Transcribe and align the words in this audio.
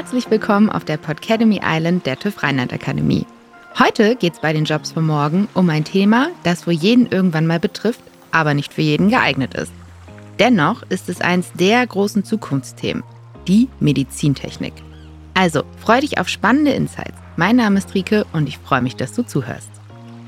Herzlich 0.00 0.30
willkommen 0.30 0.70
auf 0.70 0.86
der 0.86 0.96
Podcademy 0.96 1.60
Island 1.62 2.06
der 2.06 2.18
TÜV 2.18 2.42
Rheinland 2.42 2.72
Akademie. 2.72 3.26
Heute 3.78 4.16
geht 4.16 4.32
es 4.32 4.40
bei 4.40 4.54
den 4.54 4.64
Jobs 4.64 4.92
von 4.92 5.04
morgen 5.04 5.46
um 5.52 5.68
ein 5.68 5.84
Thema, 5.84 6.30
das 6.42 6.66
wohl 6.66 6.72
jeden 6.72 7.06
irgendwann 7.08 7.46
mal 7.46 7.60
betrifft, 7.60 8.00
aber 8.30 8.54
nicht 8.54 8.72
für 8.72 8.80
jeden 8.80 9.10
geeignet 9.10 9.52
ist. 9.52 9.70
Dennoch 10.38 10.82
ist 10.88 11.10
es 11.10 11.20
eins 11.20 11.52
der 11.52 11.86
großen 11.86 12.24
Zukunftsthemen, 12.24 13.02
die 13.46 13.68
Medizintechnik. 13.78 14.72
Also 15.34 15.64
freu 15.76 16.00
dich 16.00 16.16
auf 16.16 16.30
spannende 16.30 16.70
Insights. 16.70 17.18
Mein 17.36 17.56
Name 17.56 17.76
ist 17.76 17.94
Rike 17.94 18.24
und 18.32 18.48
ich 18.48 18.56
freue 18.56 18.80
mich, 18.80 18.96
dass 18.96 19.12
du 19.12 19.22
zuhörst. 19.22 19.70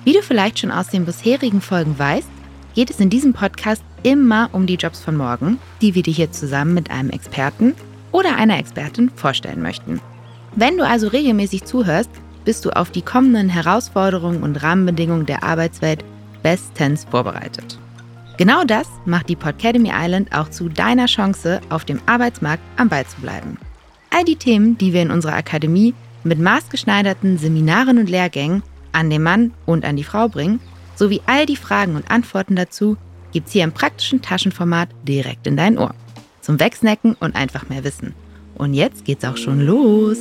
Wie 0.04 0.12
du 0.12 0.20
vielleicht 0.20 0.58
schon 0.58 0.70
aus 0.70 0.88
den 0.88 1.06
bisherigen 1.06 1.62
Folgen 1.62 1.98
weißt, 1.98 2.28
geht 2.74 2.90
es 2.90 3.00
in 3.00 3.08
diesem 3.08 3.32
Podcast 3.32 3.82
immer 4.02 4.50
um 4.52 4.66
die 4.66 4.74
Jobs 4.76 5.00
von 5.00 5.16
morgen, 5.16 5.58
die 5.80 5.94
wir 5.94 6.02
dir 6.02 6.12
hier 6.12 6.30
zusammen 6.30 6.74
mit 6.74 6.90
einem 6.90 7.08
Experten 7.08 7.74
oder 8.12 8.36
einer 8.36 8.58
Expertin 8.58 9.10
vorstellen 9.14 9.62
möchten. 9.62 10.00
Wenn 10.54 10.76
du 10.76 10.86
also 10.86 11.08
regelmäßig 11.08 11.64
zuhörst, 11.64 12.10
bist 12.44 12.64
du 12.64 12.70
auf 12.70 12.90
die 12.90 13.02
kommenden 13.02 13.48
Herausforderungen 13.48 14.42
und 14.42 14.62
Rahmenbedingungen 14.62 15.26
der 15.26 15.42
Arbeitswelt 15.42 16.04
bestens 16.42 17.06
vorbereitet. 17.10 17.78
Genau 18.38 18.64
das 18.64 18.88
macht 19.04 19.28
die 19.28 19.36
Podcademy 19.36 19.92
Island 19.94 20.34
auch 20.34 20.48
zu 20.48 20.68
deiner 20.68 21.06
Chance, 21.06 21.60
auf 21.68 21.84
dem 21.84 22.00
Arbeitsmarkt 22.06 22.62
am 22.76 22.88
Ball 22.88 23.06
zu 23.06 23.20
bleiben. 23.20 23.58
All 24.10 24.24
die 24.24 24.36
Themen, 24.36 24.76
die 24.78 24.92
wir 24.92 25.02
in 25.02 25.10
unserer 25.10 25.34
Akademie 25.34 25.94
mit 26.24 26.38
maßgeschneiderten 26.38 27.38
Seminaren 27.38 27.98
und 27.98 28.10
Lehrgängen 28.10 28.62
an 28.92 29.10
den 29.10 29.22
Mann 29.22 29.52
und 29.64 29.84
an 29.84 29.96
die 29.96 30.04
Frau 30.04 30.28
bringen, 30.28 30.60
sowie 30.96 31.20
all 31.26 31.46
die 31.46 31.56
Fragen 31.56 31.96
und 31.96 32.10
Antworten 32.10 32.56
dazu, 32.56 32.96
gibt's 33.32 33.52
hier 33.52 33.64
im 33.64 33.72
praktischen 33.72 34.22
Taschenformat 34.22 34.88
direkt 35.06 35.46
in 35.46 35.56
dein 35.56 35.78
Ohr. 35.78 35.94
Zum 36.42 36.58
Wegsnacken 36.58 37.14
und 37.14 37.36
einfach 37.36 37.68
mehr 37.68 37.84
Wissen. 37.84 38.14
Und 38.54 38.74
jetzt 38.74 39.04
geht's 39.04 39.24
auch 39.24 39.36
schon 39.36 39.60
los. 39.60 40.18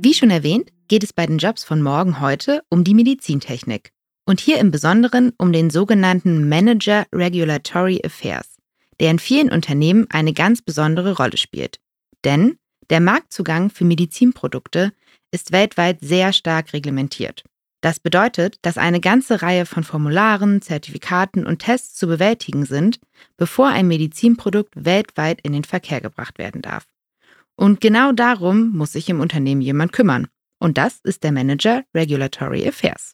Wie 0.00 0.14
schon 0.14 0.30
erwähnt, 0.30 0.70
geht 0.86 1.02
es 1.02 1.12
bei 1.12 1.26
den 1.26 1.38
Jobs 1.38 1.64
von 1.64 1.82
morgen 1.82 2.20
heute 2.20 2.62
um 2.68 2.84
die 2.84 2.94
Medizintechnik. 2.94 3.92
Und 4.26 4.40
hier 4.40 4.58
im 4.58 4.70
Besonderen 4.70 5.32
um 5.38 5.52
den 5.52 5.70
sogenannten 5.70 6.48
Manager 6.50 7.06
Regulatory 7.14 8.02
Affairs, 8.04 8.56
der 9.00 9.10
in 9.10 9.18
vielen 9.18 9.50
Unternehmen 9.50 10.06
eine 10.10 10.34
ganz 10.34 10.60
besondere 10.60 11.16
Rolle 11.16 11.38
spielt. 11.38 11.80
Denn 12.24 12.58
der 12.90 13.00
Marktzugang 13.00 13.70
für 13.70 13.84
Medizinprodukte 13.84 14.92
ist 15.30 15.52
weltweit 15.52 16.00
sehr 16.02 16.34
stark 16.34 16.74
reglementiert. 16.74 17.44
Das 17.80 18.00
bedeutet, 18.00 18.56
dass 18.62 18.76
eine 18.76 19.00
ganze 19.00 19.40
Reihe 19.42 19.64
von 19.64 19.84
Formularen, 19.84 20.62
Zertifikaten 20.62 21.46
und 21.46 21.60
Tests 21.60 21.94
zu 21.94 22.08
bewältigen 22.08 22.64
sind, 22.66 22.98
bevor 23.36 23.68
ein 23.68 23.86
Medizinprodukt 23.86 24.72
weltweit 24.74 25.40
in 25.42 25.52
den 25.52 25.64
Verkehr 25.64 26.00
gebracht 26.00 26.38
werden 26.38 26.60
darf. 26.60 26.86
Und 27.54 27.80
genau 27.80 28.12
darum 28.12 28.70
muss 28.76 28.92
sich 28.92 29.08
im 29.08 29.20
Unternehmen 29.20 29.60
jemand 29.60 29.92
kümmern. 29.92 30.26
Und 30.58 30.76
das 30.76 31.00
ist 31.04 31.22
der 31.22 31.32
Manager 31.32 31.84
Regulatory 31.94 32.66
Affairs. 32.66 33.12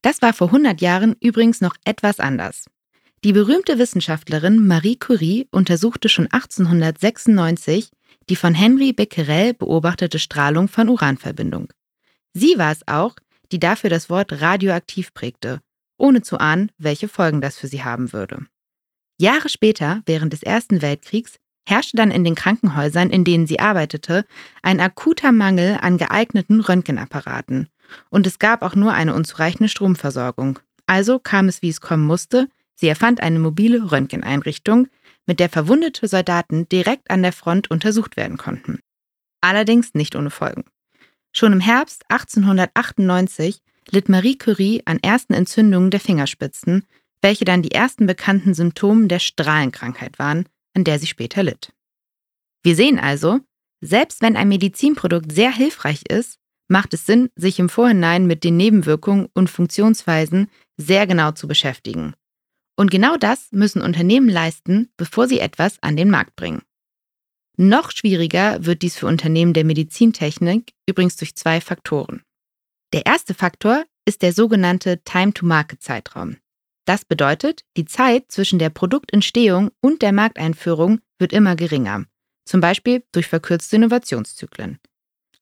Das 0.00 0.22
war 0.22 0.32
vor 0.32 0.48
100 0.48 0.80
Jahren 0.80 1.14
übrigens 1.20 1.60
noch 1.60 1.76
etwas 1.84 2.18
anders. 2.18 2.66
Die 3.24 3.32
berühmte 3.32 3.78
Wissenschaftlerin 3.78 4.66
Marie 4.66 4.96
Curie 4.96 5.48
untersuchte 5.52 6.08
schon 6.08 6.26
1896 6.26 7.90
die 8.28 8.36
von 8.36 8.54
Henry 8.54 8.92
Becquerel 8.92 9.54
beobachtete 9.54 10.18
Strahlung 10.18 10.68
von 10.68 10.88
Uranverbindung. 10.88 11.72
Sie 12.34 12.56
war 12.56 12.72
es 12.72 12.86
auch, 12.86 13.16
die 13.52 13.60
dafür 13.60 13.90
das 13.90 14.10
Wort 14.10 14.40
radioaktiv 14.40 15.14
prägte, 15.14 15.60
ohne 15.98 16.22
zu 16.22 16.38
ahnen, 16.38 16.72
welche 16.78 17.08
Folgen 17.08 17.40
das 17.40 17.56
für 17.56 17.68
sie 17.68 17.84
haben 17.84 18.12
würde. 18.12 18.46
Jahre 19.18 19.48
später, 19.48 20.02
während 20.06 20.32
des 20.32 20.42
Ersten 20.42 20.82
Weltkriegs, 20.82 21.36
herrschte 21.64 21.96
dann 21.96 22.10
in 22.10 22.24
den 22.24 22.34
Krankenhäusern, 22.34 23.10
in 23.10 23.24
denen 23.24 23.46
sie 23.46 23.60
arbeitete, 23.60 24.24
ein 24.62 24.80
akuter 24.80 25.30
Mangel 25.30 25.78
an 25.80 25.98
geeigneten 25.98 26.60
Röntgenapparaten. 26.60 27.68
Und 28.10 28.26
es 28.26 28.38
gab 28.38 28.62
auch 28.62 28.74
nur 28.74 28.92
eine 28.92 29.14
unzureichende 29.14 29.68
Stromversorgung. 29.68 30.58
Also 30.86 31.18
kam 31.18 31.48
es, 31.48 31.62
wie 31.62 31.68
es 31.68 31.80
kommen 31.80 32.04
musste. 32.04 32.48
Sie 32.74 32.88
erfand 32.88 33.22
eine 33.22 33.38
mobile 33.38 33.92
Röntgeneinrichtung, 33.92 34.88
mit 35.26 35.38
der 35.38 35.48
verwundete 35.48 36.08
Soldaten 36.08 36.68
direkt 36.68 37.10
an 37.10 37.22
der 37.22 37.32
Front 37.32 37.70
untersucht 37.70 38.16
werden 38.16 38.38
konnten. 38.38 38.80
Allerdings 39.40 39.94
nicht 39.94 40.16
ohne 40.16 40.30
Folgen. 40.30 40.64
Schon 41.32 41.52
im 41.52 41.60
Herbst 41.60 42.04
1898 42.08 43.62
litt 43.90 44.08
Marie 44.08 44.36
Curie 44.36 44.82
an 44.84 44.98
ersten 44.98 45.32
Entzündungen 45.32 45.90
der 45.90 46.00
Fingerspitzen, 46.00 46.84
welche 47.22 47.44
dann 47.44 47.62
die 47.62 47.72
ersten 47.72 48.06
bekannten 48.06 48.54
Symptome 48.54 49.06
der 49.06 49.18
Strahlenkrankheit 49.18 50.18
waren, 50.18 50.46
an 50.74 50.84
der 50.84 50.98
sie 50.98 51.06
später 51.06 51.42
litt. 51.42 51.72
Wir 52.62 52.76
sehen 52.76 52.98
also, 52.98 53.40
selbst 53.80 54.22
wenn 54.22 54.36
ein 54.36 54.48
Medizinprodukt 54.48 55.32
sehr 55.32 55.52
hilfreich 55.52 56.02
ist, 56.08 56.38
macht 56.68 56.94
es 56.94 57.06
Sinn, 57.06 57.28
sich 57.34 57.58
im 57.58 57.68
Vorhinein 57.68 58.26
mit 58.26 58.44
den 58.44 58.56
Nebenwirkungen 58.56 59.28
und 59.34 59.50
Funktionsweisen 59.50 60.48
sehr 60.76 61.06
genau 61.06 61.32
zu 61.32 61.48
beschäftigen. 61.48 62.14
Und 62.76 62.90
genau 62.90 63.16
das 63.16 63.48
müssen 63.52 63.82
Unternehmen 63.82 64.28
leisten, 64.28 64.90
bevor 64.96 65.28
sie 65.28 65.40
etwas 65.40 65.82
an 65.82 65.96
den 65.96 66.10
Markt 66.10 66.36
bringen. 66.36 66.62
Noch 67.62 67.92
schwieriger 67.92 68.66
wird 68.66 68.82
dies 68.82 68.96
für 68.96 69.06
Unternehmen 69.06 69.52
der 69.52 69.64
Medizintechnik 69.64 70.72
übrigens 70.84 71.14
durch 71.14 71.36
zwei 71.36 71.60
Faktoren. 71.60 72.22
Der 72.92 73.06
erste 73.06 73.34
Faktor 73.34 73.84
ist 74.04 74.22
der 74.22 74.32
sogenannte 74.32 75.00
Time-to-Market-Zeitraum. 75.04 76.38
Das 76.86 77.04
bedeutet, 77.04 77.62
die 77.76 77.84
Zeit 77.84 78.32
zwischen 78.32 78.58
der 78.58 78.70
Produktentstehung 78.70 79.70
und 79.80 80.02
der 80.02 80.10
Markteinführung 80.10 81.02
wird 81.20 81.32
immer 81.32 81.54
geringer, 81.54 82.04
zum 82.44 82.60
Beispiel 82.60 83.04
durch 83.12 83.28
verkürzte 83.28 83.76
Innovationszyklen. 83.76 84.80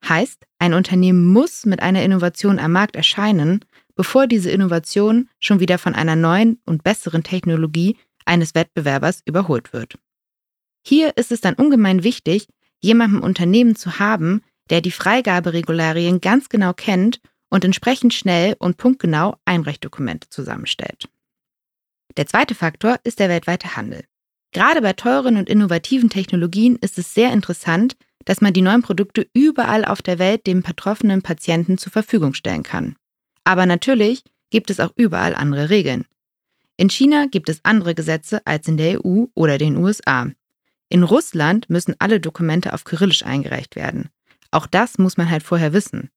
Heißt, 0.07 0.45
ein 0.59 0.75
Unternehmen 0.75 1.25
muss 1.25 1.65
mit 1.65 1.81
einer 1.81 2.03
Innovation 2.03 2.59
am 2.59 2.73
Markt 2.73 2.97
erscheinen, 2.97 3.65
bevor 3.95 4.27
diese 4.27 4.51
Innovation 4.51 5.31
schon 5.39 5.59
wieder 5.59 5.79
von 5.79 5.95
einer 5.95 6.17
neuen 6.17 6.61
und 6.67 6.85
besseren 6.85 7.23
Technologie 7.23 7.97
eines 8.27 8.55
Wettbewerbers 8.55 9.23
überholt 9.25 9.73
wird. 9.73 9.97
Hier 10.83 11.17
ist 11.17 11.33
es 11.33 11.41
dann 11.41 11.55
ungemein 11.55 12.05
wichtig, 12.05 12.49
jemanden 12.81 13.19
im 13.19 13.23
Unternehmen 13.23 13.77
zu 13.77 13.99
haben, 13.99 14.43
der 14.71 14.81
die 14.81 14.91
Freigaberegularien 14.91 16.21
ganz 16.21 16.49
genau 16.49 16.73
kennt 16.73 17.21
und 17.51 17.65
entsprechend 17.65 18.15
schnell 18.15 18.57
und 18.59 18.77
punktgenau 18.77 19.37
Einreichdokumente 19.45 20.29
zusammenstellt. 20.31 21.09
Der 22.17 22.27
zweite 22.27 22.55
Faktor 22.55 22.99
ist 23.05 23.19
der 23.19 23.29
weltweite 23.29 23.77
Handel. 23.77 24.05
Gerade 24.53 24.83
bei 24.83 24.93
teuren 24.95 25.37
und 25.37 25.49
innovativen 25.49 26.11
Technologien 26.11 26.77
ist 26.77 26.99
es 26.99 27.15
sehr 27.15 27.33
interessant, 27.33 27.97
dass 28.25 28.41
man 28.41 28.53
die 28.53 28.63
neuen 28.63 28.83
Produkte 28.83 29.29
überall 29.33 29.85
auf 29.85 30.03
der 30.03 30.19
Welt 30.19 30.47
dem 30.47 30.63
betroffenen 30.63 31.23
Patienten 31.23 31.79
zur 31.79 31.93
Verfügung 31.93 32.35
stellen 32.35 32.63
kann. 32.63 32.97
Aber 33.45 33.67
natürlich 33.67 34.25
gibt 34.51 34.71
es 34.71 34.81
auch 34.81 34.93
überall 34.97 35.35
andere 35.35 35.71
Regeln. 35.71 36.05
In 36.77 36.91
China 36.91 37.27
gibt 37.31 37.49
es 37.49 37.61
andere 37.63 37.95
Gesetze 37.95 38.45
als 38.47 38.67
in 38.67 38.77
der 38.77 39.05
EU 39.05 39.27
oder 39.35 39.59
den 39.59 39.77
USA. 39.77 40.31
In 40.91 41.03
Russland 41.03 41.71
müssen 41.71 41.95
alle 41.99 42.21
Dokumente 42.21 42.75
auf 42.75 42.85
Kyrillisch 42.85 43.25
eingereicht 43.25 43.75
werden. 43.75 44.11
Auch 44.51 44.67
das 44.67 44.99
muss 44.99 45.17
man 45.17 45.31
halt 45.31 45.43
vorher 45.43 45.73
wissen. 45.73 46.11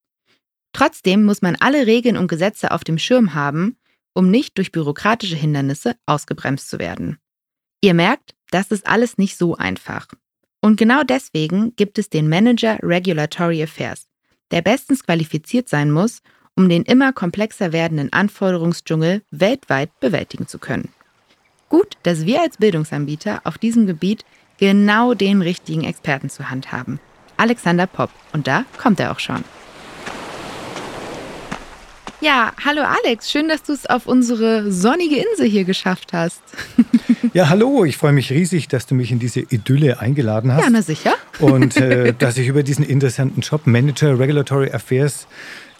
Trotzdem 0.73 1.23
muss 1.23 1.41
man 1.41 1.55
alle 1.55 1.87
Regeln 1.87 2.17
und 2.17 2.27
Gesetze 2.27 2.71
auf 2.71 2.83
dem 2.83 2.97
Schirm 2.97 3.33
haben 3.33 3.77
um 4.13 4.29
nicht 4.29 4.57
durch 4.57 4.71
bürokratische 4.71 5.35
Hindernisse 5.35 5.95
ausgebremst 6.05 6.69
zu 6.69 6.79
werden. 6.79 7.17
Ihr 7.81 7.93
merkt, 7.93 8.35
das 8.51 8.71
ist 8.71 8.87
alles 8.87 9.17
nicht 9.17 9.37
so 9.37 9.55
einfach. 9.55 10.07
Und 10.61 10.77
genau 10.77 11.03
deswegen 11.03 11.75
gibt 11.75 11.97
es 11.97 12.09
den 12.09 12.29
Manager 12.29 12.77
Regulatory 12.81 13.63
Affairs, 13.63 14.07
der 14.51 14.61
bestens 14.61 15.03
qualifiziert 15.03 15.67
sein 15.67 15.91
muss, 15.91 16.21
um 16.55 16.69
den 16.69 16.83
immer 16.83 17.11
komplexer 17.11 17.73
werdenden 17.73 18.13
Anforderungsdschungel 18.13 19.23
weltweit 19.31 19.99
bewältigen 19.99 20.47
zu 20.47 20.59
können. 20.59 20.89
Gut, 21.67 21.97
dass 22.03 22.25
wir 22.25 22.41
als 22.41 22.57
Bildungsanbieter 22.57 23.41
auf 23.43 23.57
diesem 23.57 23.87
Gebiet 23.87 24.23
genau 24.63 25.13
den 25.13 25.41
richtigen 25.41 25.83
Experten 25.83 26.29
zur 26.29 26.49
Hand 26.49 26.71
haben. 26.71 27.01
Alexander 27.35 27.85
Popp. 27.85 28.09
Und 28.31 28.47
da 28.47 28.63
kommt 28.81 29.01
er 29.01 29.11
auch 29.11 29.19
schon. 29.19 29.43
Ja, 32.21 32.53
hallo 32.63 32.83
Alex, 32.83 33.29
schön, 33.29 33.49
dass 33.49 33.63
du 33.63 33.73
es 33.73 33.85
auf 33.85 34.07
unsere 34.07 34.71
sonnige 34.71 35.17
Insel 35.17 35.49
hier 35.49 35.65
geschafft 35.65 36.13
hast. 36.13 36.41
Ja, 37.33 37.49
hallo, 37.49 37.83
ich 37.83 37.97
freue 37.97 38.11
mich 38.11 38.29
riesig, 38.29 38.67
dass 38.67 38.85
du 38.85 38.93
mich 38.93 39.11
in 39.11 39.17
diese 39.17 39.39
Idylle 39.39 39.99
eingeladen 39.99 40.53
hast. 40.53 40.65
Ja, 40.65 40.69
na 40.69 40.83
sicher. 40.83 41.15
Und 41.39 41.77
äh, 41.77 42.13
dass 42.19 42.37
ich 42.37 42.47
über 42.47 42.61
diesen 42.61 42.85
interessanten 42.85 43.41
Job 43.41 43.65
Manager 43.65 44.19
Regulatory 44.19 44.71
Affairs 44.71 45.25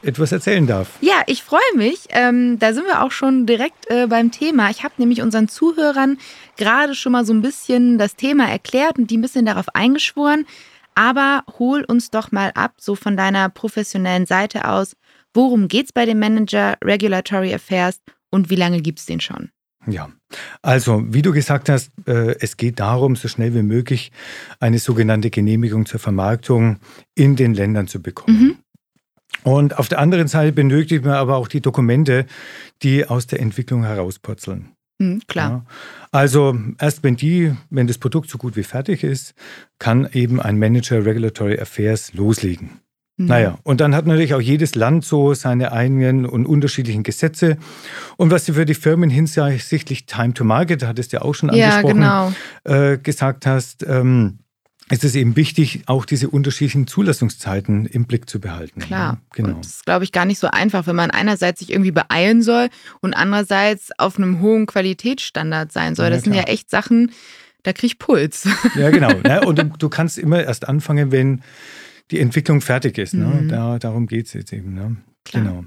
etwas 0.03 0.31
erzählen 0.31 0.67
darf. 0.67 0.89
Ja, 1.01 1.21
ich 1.27 1.43
freue 1.43 1.61
mich. 1.75 2.05
Ähm, 2.09 2.59
da 2.59 2.73
sind 2.73 2.85
wir 2.85 3.03
auch 3.03 3.11
schon 3.11 3.45
direkt 3.45 3.89
äh, 3.89 4.07
beim 4.07 4.31
Thema. 4.31 4.69
Ich 4.69 4.83
habe 4.83 4.95
nämlich 4.97 5.21
unseren 5.21 5.47
Zuhörern 5.47 6.17
gerade 6.57 6.95
schon 6.95 7.11
mal 7.11 7.25
so 7.25 7.33
ein 7.33 7.41
bisschen 7.41 7.97
das 7.97 8.15
Thema 8.15 8.49
erklärt 8.49 8.97
und 8.97 9.09
die 9.09 9.17
ein 9.17 9.21
bisschen 9.21 9.45
darauf 9.45 9.69
eingeschworen. 9.75 10.45
Aber 10.95 11.43
hol 11.57 11.83
uns 11.83 12.11
doch 12.11 12.31
mal 12.31 12.51
ab, 12.53 12.75
so 12.79 12.95
von 12.95 13.17
deiner 13.17 13.49
professionellen 13.49 14.25
Seite 14.25 14.67
aus. 14.67 14.95
Worum 15.33 15.67
geht 15.67 15.87
es 15.87 15.91
bei 15.91 16.05
dem 16.05 16.19
Manager 16.19 16.75
Regulatory 16.83 17.53
Affairs 17.53 17.99
und 18.29 18.49
wie 18.49 18.55
lange 18.55 18.81
gibt 18.81 18.99
es 18.99 19.05
den 19.05 19.19
schon? 19.19 19.49
Ja, 19.85 20.09
also 20.61 21.03
wie 21.07 21.21
du 21.21 21.33
gesagt 21.33 21.67
hast, 21.67 21.91
äh, 22.05 22.35
es 22.39 22.57
geht 22.57 22.79
darum, 22.79 23.15
so 23.15 23.27
schnell 23.27 23.53
wie 23.53 23.63
möglich 23.63 24.11
eine 24.59 24.79
sogenannte 24.79 25.29
Genehmigung 25.29 25.85
zur 25.85 25.99
Vermarktung 25.99 26.77
in 27.15 27.35
den 27.35 27.53
Ländern 27.53 27.87
zu 27.87 28.01
bekommen. 28.01 28.39
Mhm. 28.39 28.57
Und 29.43 29.77
auf 29.77 29.89
der 29.89 29.99
anderen 29.99 30.27
Seite 30.27 30.53
benötigt 30.53 31.03
man 31.03 31.15
aber 31.15 31.35
auch 31.35 31.47
die 31.47 31.59
Dokumente, 31.59 32.27
die 32.81 33.05
aus 33.05 33.27
der 33.27 33.41
Entwicklung 33.41 33.83
herauspurzeln. 33.83 34.73
Mhm, 35.03 35.21
klar. 35.27 35.49
Ja. 35.49 35.65
Also 36.11 36.55
erst 36.79 37.03
wenn 37.03 37.15
die, 37.15 37.55
wenn 37.69 37.87
das 37.87 37.97
Produkt 37.97 38.29
so 38.29 38.37
gut 38.37 38.55
wie 38.55 38.63
fertig 38.63 39.03
ist, 39.03 39.33
kann 39.79 40.07
eben 40.13 40.39
ein 40.39 40.59
Manager 40.59 41.05
Regulatory 41.05 41.59
Affairs 41.59 42.13
loslegen. 42.13 42.81
Mhm. 43.17 43.25
Naja, 43.27 43.57
und 43.63 43.79
dann 43.79 43.95
hat 43.95 44.07
natürlich 44.07 44.33
auch 44.33 44.41
jedes 44.41 44.75
Land 44.75 45.05
so 45.05 45.33
seine 45.33 45.71
eigenen 45.71 46.25
und 46.25 46.45
unterschiedlichen 46.45 47.03
Gesetze. 47.03 47.57
Und 48.17 48.31
was 48.31 48.45
du 48.45 48.53
für 48.53 48.65
die 48.65 48.73
Firmen 48.73 49.09
hinsichtlich 49.09 50.05
Time 50.05 50.33
to 50.33 50.43
Market, 50.43 50.85
hattest 50.85 51.13
du 51.13 51.17
ja 51.17 51.21
auch 51.21 51.33
schon 51.35 51.51
angesprochen, 51.51 52.01
ja, 52.01 52.33
genau. 52.63 52.91
äh, 52.91 52.97
gesagt 52.97 53.45
hast, 53.45 53.85
ähm, 53.87 54.39
es 54.93 55.03
ist 55.03 55.15
eben 55.15 55.35
wichtig, 55.35 55.83
auch 55.87 56.05
diese 56.05 56.29
unterschiedlichen 56.29 56.85
Zulassungszeiten 56.85 57.85
im 57.85 58.05
Blick 58.05 58.29
zu 58.29 58.39
behalten. 58.39 58.79
Klar, 58.79 59.19
genau. 59.33 59.55
Und 59.55 59.65
das 59.65 59.71
ist, 59.71 59.85
glaube 59.85 60.03
ich, 60.03 60.11
gar 60.11 60.25
nicht 60.25 60.39
so 60.39 60.47
einfach, 60.47 60.85
wenn 60.85 60.95
man 60.95 61.09
einerseits 61.09 61.59
sich 61.59 61.71
irgendwie 61.71 61.91
beeilen 61.91 62.41
soll 62.43 62.69
und 63.01 63.13
andererseits 63.13 63.89
auf 63.97 64.17
einem 64.17 64.39
hohen 64.39 64.67
Qualitätsstandard 64.67 65.71
sein 65.71 65.95
soll. 65.95 66.05
Ja, 66.05 66.09
das 66.11 66.23
sind 66.23 66.35
ja 66.35 66.43
echt 66.43 66.69
Sachen, 66.69 67.11
da 67.63 67.73
kriege 67.73 67.87
ich 67.87 67.99
Puls. 67.99 68.47
Ja, 68.75 68.91
genau. 68.91 69.13
Ne? 69.23 69.41
Und 69.41 69.59
du, 69.59 69.63
du, 69.65 69.89
kannst 69.89 70.17
immer 70.17 70.43
erst 70.43 70.67
anfangen, 70.67 71.11
wenn 71.11 71.41
die 72.11 72.19
Entwicklung 72.19 72.61
fertig 72.61 72.97
ist. 72.97 73.13
Ne? 73.13 73.25
Mhm. 73.25 73.47
Da, 73.49 73.79
darum 73.79 74.05
geht 74.07 74.27
es 74.27 74.33
jetzt 74.33 74.53
eben. 74.53 74.73
Ne? 74.73 74.97
Genau. 75.31 75.65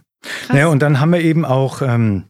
Naja, 0.49 0.69
und 0.69 0.81
dann 0.81 1.01
haben 1.01 1.13
wir 1.13 1.21
eben 1.21 1.45
auch 1.45 1.83
ähm, 1.83 2.25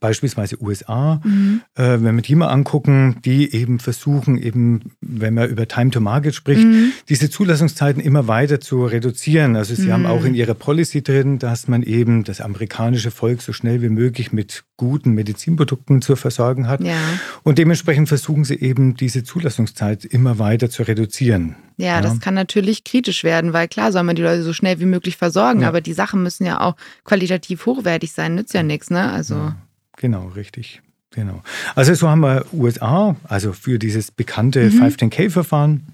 beispielsweise 0.00 0.60
USA, 0.62 1.20
mhm. 1.24 1.60
äh, 1.74 1.98
wenn 2.00 2.14
wir 2.16 2.22
die 2.22 2.34
mal 2.34 2.48
angucken, 2.48 3.16
die 3.24 3.52
eben 3.54 3.78
versuchen, 3.78 4.38
eben, 4.38 4.92
wenn 5.00 5.34
man 5.34 5.50
über 5.50 5.68
Time 5.68 5.90
to 5.90 6.00
Market 6.00 6.34
spricht, 6.34 6.64
mhm. 6.64 6.92
diese 7.08 7.28
Zulassungszeiten 7.28 8.02
immer 8.02 8.26
weiter 8.26 8.60
zu 8.60 8.86
reduzieren. 8.86 9.56
Also 9.56 9.74
sie 9.74 9.88
mhm. 9.88 9.92
haben 9.92 10.06
auch 10.06 10.24
in 10.24 10.34
ihrer 10.34 10.54
Policy 10.54 11.02
drin, 11.02 11.38
dass 11.38 11.68
man 11.68 11.82
eben 11.82 12.24
das 12.24 12.40
amerikanische 12.40 13.10
Volk 13.10 13.42
so 13.42 13.52
schnell 13.52 13.82
wie 13.82 13.90
möglich 13.90 14.32
mit 14.32 14.64
guten 14.76 15.12
Medizinprodukten 15.12 16.00
zu 16.02 16.16
versorgen 16.16 16.66
hat. 16.66 16.82
Ja. 16.82 16.96
Und 17.42 17.58
dementsprechend 17.58 18.08
versuchen 18.08 18.44
sie 18.44 18.60
eben, 18.60 18.94
diese 18.94 19.22
Zulassungszeit 19.22 20.04
immer 20.04 20.38
weiter 20.38 20.70
zu 20.70 20.82
reduzieren. 20.82 21.56
Ja, 21.76 21.86
ja, 21.86 22.00
das 22.00 22.20
kann 22.20 22.34
natürlich 22.34 22.84
kritisch 22.84 23.24
werden, 23.24 23.52
weil 23.52 23.66
klar 23.66 23.90
soll 23.90 24.04
man 24.04 24.14
die 24.14 24.22
Leute 24.22 24.44
so 24.44 24.52
schnell 24.52 24.78
wie 24.78 24.84
möglich 24.84 25.16
versorgen, 25.16 25.62
ja. 25.62 25.68
aber 25.68 25.80
die 25.80 25.92
Sachen 25.92 26.22
müssen 26.22 26.46
ja 26.46 26.60
auch 26.60 26.76
qualitativ 27.04 27.66
hochwertig 27.66 28.12
sein, 28.12 28.36
nützt 28.36 28.54
ja 28.54 28.62
nichts, 28.62 28.90
ne? 28.90 29.10
Also. 29.10 29.52
Genau, 29.96 30.28
richtig. 30.28 30.82
Genau. 31.10 31.42
Also 31.74 31.94
so 31.94 32.08
haben 32.08 32.20
wir 32.20 32.44
USA, 32.52 33.16
also 33.24 33.52
für 33.52 33.78
dieses 33.78 34.10
bekannte 34.10 34.70
mhm. 34.70 34.82
510K-Verfahren. 34.82 35.86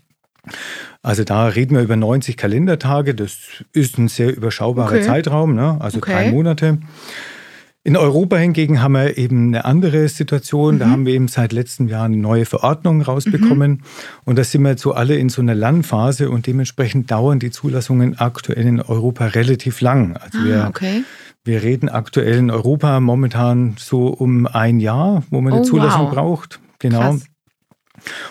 Also 1.02 1.24
da 1.24 1.46
reden 1.46 1.76
wir 1.76 1.82
über 1.82 1.96
90 1.96 2.36
Kalendertage. 2.36 3.14
Das 3.14 3.36
ist 3.72 3.98
ein 3.98 4.08
sehr 4.08 4.34
überschaubarer 4.34 4.96
okay. 4.96 5.02
Zeitraum, 5.02 5.54
ne? 5.54 5.76
also 5.80 5.98
okay. 5.98 6.12
drei 6.12 6.30
Monate. 6.30 6.78
In 7.82 7.96
Europa 7.96 8.36
hingegen 8.36 8.82
haben 8.82 8.92
wir 8.92 9.16
eben 9.16 9.48
eine 9.48 9.64
andere 9.64 10.06
Situation. 10.08 10.74
Mhm. 10.74 10.78
Da 10.78 10.90
haben 10.90 11.06
wir 11.06 11.14
eben 11.14 11.28
seit 11.28 11.52
letztem 11.52 11.88
Jahr 11.88 12.04
eine 12.04 12.18
neue 12.18 12.44
Verordnung 12.44 13.00
rausbekommen. 13.00 13.70
Mhm. 13.70 13.80
Und 14.24 14.38
da 14.38 14.44
sind 14.44 14.62
wir 14.62 14.70
jetzt 14.70 14.82
so 14.82 14.92
alle 14.92 15.16
in 15.16 15.30
so 15.30 15.40
einer 15.40 15.54
Lernphase 15.54 16.28
und 16.28 16.46
dementsprechend 16.46 17.10
dauern 17.10 17.38
die 17.38 17.50
Zulassungen 17.50 18.18
aktuell 18.18 18.66
in 18.66 18.82
Europa 18.82 19.28
relativ 19.28 19.80
lang. 19.80 20.16
Also 20.18 20.38
ah, 20.40 20.44
wir, 20.44 20.66
okay. 20.68 21.04
wir 21.44 21.62
reden 21.62 21.88
aktuell 21.88 22.36
in 22.36 22.50
Europa 22.50 23.00
momentan 23.00 23.76
so 23.78 24.08
um 24.08 24.46
ein 24.46 24.78
Jahr, 24.80 25.22
wo 25.30 25.40
man 25.40 25.54
eine 25.54 25.62
oh, 25.62 25.64
Zulassung 25.64 26.06
wow. 26.06 26.14
braucht. 26.14 26.60
Genau. 26.80 27.00
Krass. 27.00 27.24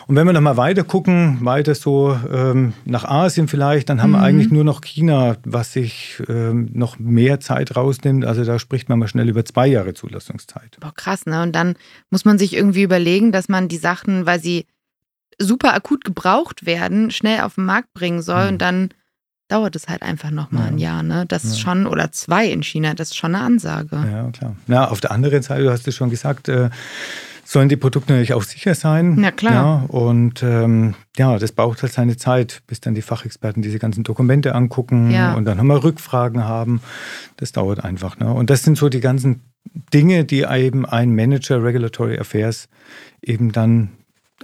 Und 0.07 0.15
wenn 0.15 0.25
wir 0.25 0.33
nochmal 0.33 0.57
weiter 0.57 0.83
gucken, 0.83 1.39
weiter 1.41 1.75
so 1.75 2.17
ähm, 2.31 2.73
nach 2.85 3.05
Asien 3.05 3.47
vielleicht, 3.47 3.89
dann 3.89 4.01
haben 4.01 4.11
mhm. 4.11 4.15
wir 4.15 4.21
eigentlich 4.21 4.51
nur 4.51 4.63
noch 4.63 4.81
China, 4.81 5.37
was 5.45 5.73
sich 5.73 6.21
ähm, 6.27 6.69
noch 6.73 6.99
mehr 6.99 7.39
Zeit 7.39 7.75
rausnimmt. 7.75 8.25
Also 8.25 8.43
da 8.43 8.59
spricht 8.59 8.89
man 8.89 8.99
mal 8.99 9.07
schnell 9.07 9.29
über 9.29 9.45
zwei 9.45 9.67
Jahre 9.67 9.93
Zulassungszeit. 9.93 10.77
Boah, 10.79 10.93
krass, 10.93 11.25
ne? 11.25 11.43
Und 11.43 11.53
dann 11.53 11.75
muss 12.09 12.25
man 12.25 12.37
sich 12.37 12.55
irgendwie 12.55 12.83
überlegen, 12.83 13.31
dass 13.31 13.49
man 13.49 13.67
die 13.67 13.77
Sachen, 13.77 14.25
weil 14.25 14.39
sie 14.39 14.65
super 15.39 15.73
akut 15.73 16.03
gebraucht 16.03 16.65
werden, 16.65 17.11
schnell 17.11 17.41
auf 17.41 17.55
den 17.55 17.65
Markt 17.65 17.93
bringen 17.93 18.21
soll. 18.21 18.43
Mhm. 18.43 18.49
Und 18.49 18.61
dann 18.61 18.89
dauert 19.49 19.75
es 19.75 19.87
halt 19.87 20.03
einfach 20.03 20.29
nochmal 20.31 20.65
ja. 20.65 20.67
ein 20.69 20.77
Jahr, 20.77 21.03
ne? 21.03 21.25
Das 21.27 21.43
ist 21.43 21.57
ja. 21.57 21.63
schon, 21.63 21.87
oder 21.87 22.11
zwei 22.11 22.47
in 22.47 22.61
China, 22.63 22.93
das 22.93 23.09
ist 23.09 23.17
schon 23.17 23.33
eine 23.35 23.43
Ansage. 23.43 23.95
Ja, 23.95 24.29
klar. 24.31 24.55
Ja, 24.67 24.87
auf 24.89 25.01
der 25.01 25.11
anderen 25.11 25.41
Seite, 25.41 25.63
du 25.63 25.71
hast 25.71 25.87
es 25.87 25.95
schon 25.95 26.11
gesagt, 26.11 26.49
äh, 26.49 26.69
sollen 27.43 27.69
die 27.69 27.75
Produkte 27.75 28.13
natürlich 28.13 28.33
auch 28.33 28.43
sicher 28.43 28.75
sein. 28.75 29.15
Na 29.17 29.31
klar. 29.31 29.53
Ja, 29.53 29.85
und 29.87 30.43
ähm, 30.43 30.95
ja, 31.17 31.37
das 31.37 31.51
braucht 31.51 31.81
halt 31.81 31.93
seine 31.93 32.17
Zeit, 32.17 32.61
bis 32.67 32.79
dann 32.81 32.95
die 32.95 33.01
Fachexperten 33.01 33.61
diese 33.61 33.79
ganzen 33.79 34.03
Dokumente 34.03 34.55
angucken 34.55 35.11
ja. 35.11 35.33
und 35.33 35.45
dann 35.45 35.57
nochmal 35.57 35.77
Rückfragen 35.77 36.45
haben. 36.45 36.81
Das 37.37 37.51
dauert 37.51 37.83
einfach. 37.83 38.17
Ne? 38.19 38.31
Und 38.31 38.49
das 38.49 38.63
sind 38.63 38.77
so 38.77 38.89
die 38.89 39.01
ganzen 39.01 39.41
Dinge, 39.93 40.25
die 40.25 40.41
eben 40.43 40.85
ein 40.85 41.13
Manager 41.15 41.63
Regulatory 41.63 42.17
Affairs 42.19 42.69
eben 43.21 43.51
dann 43.51 43.89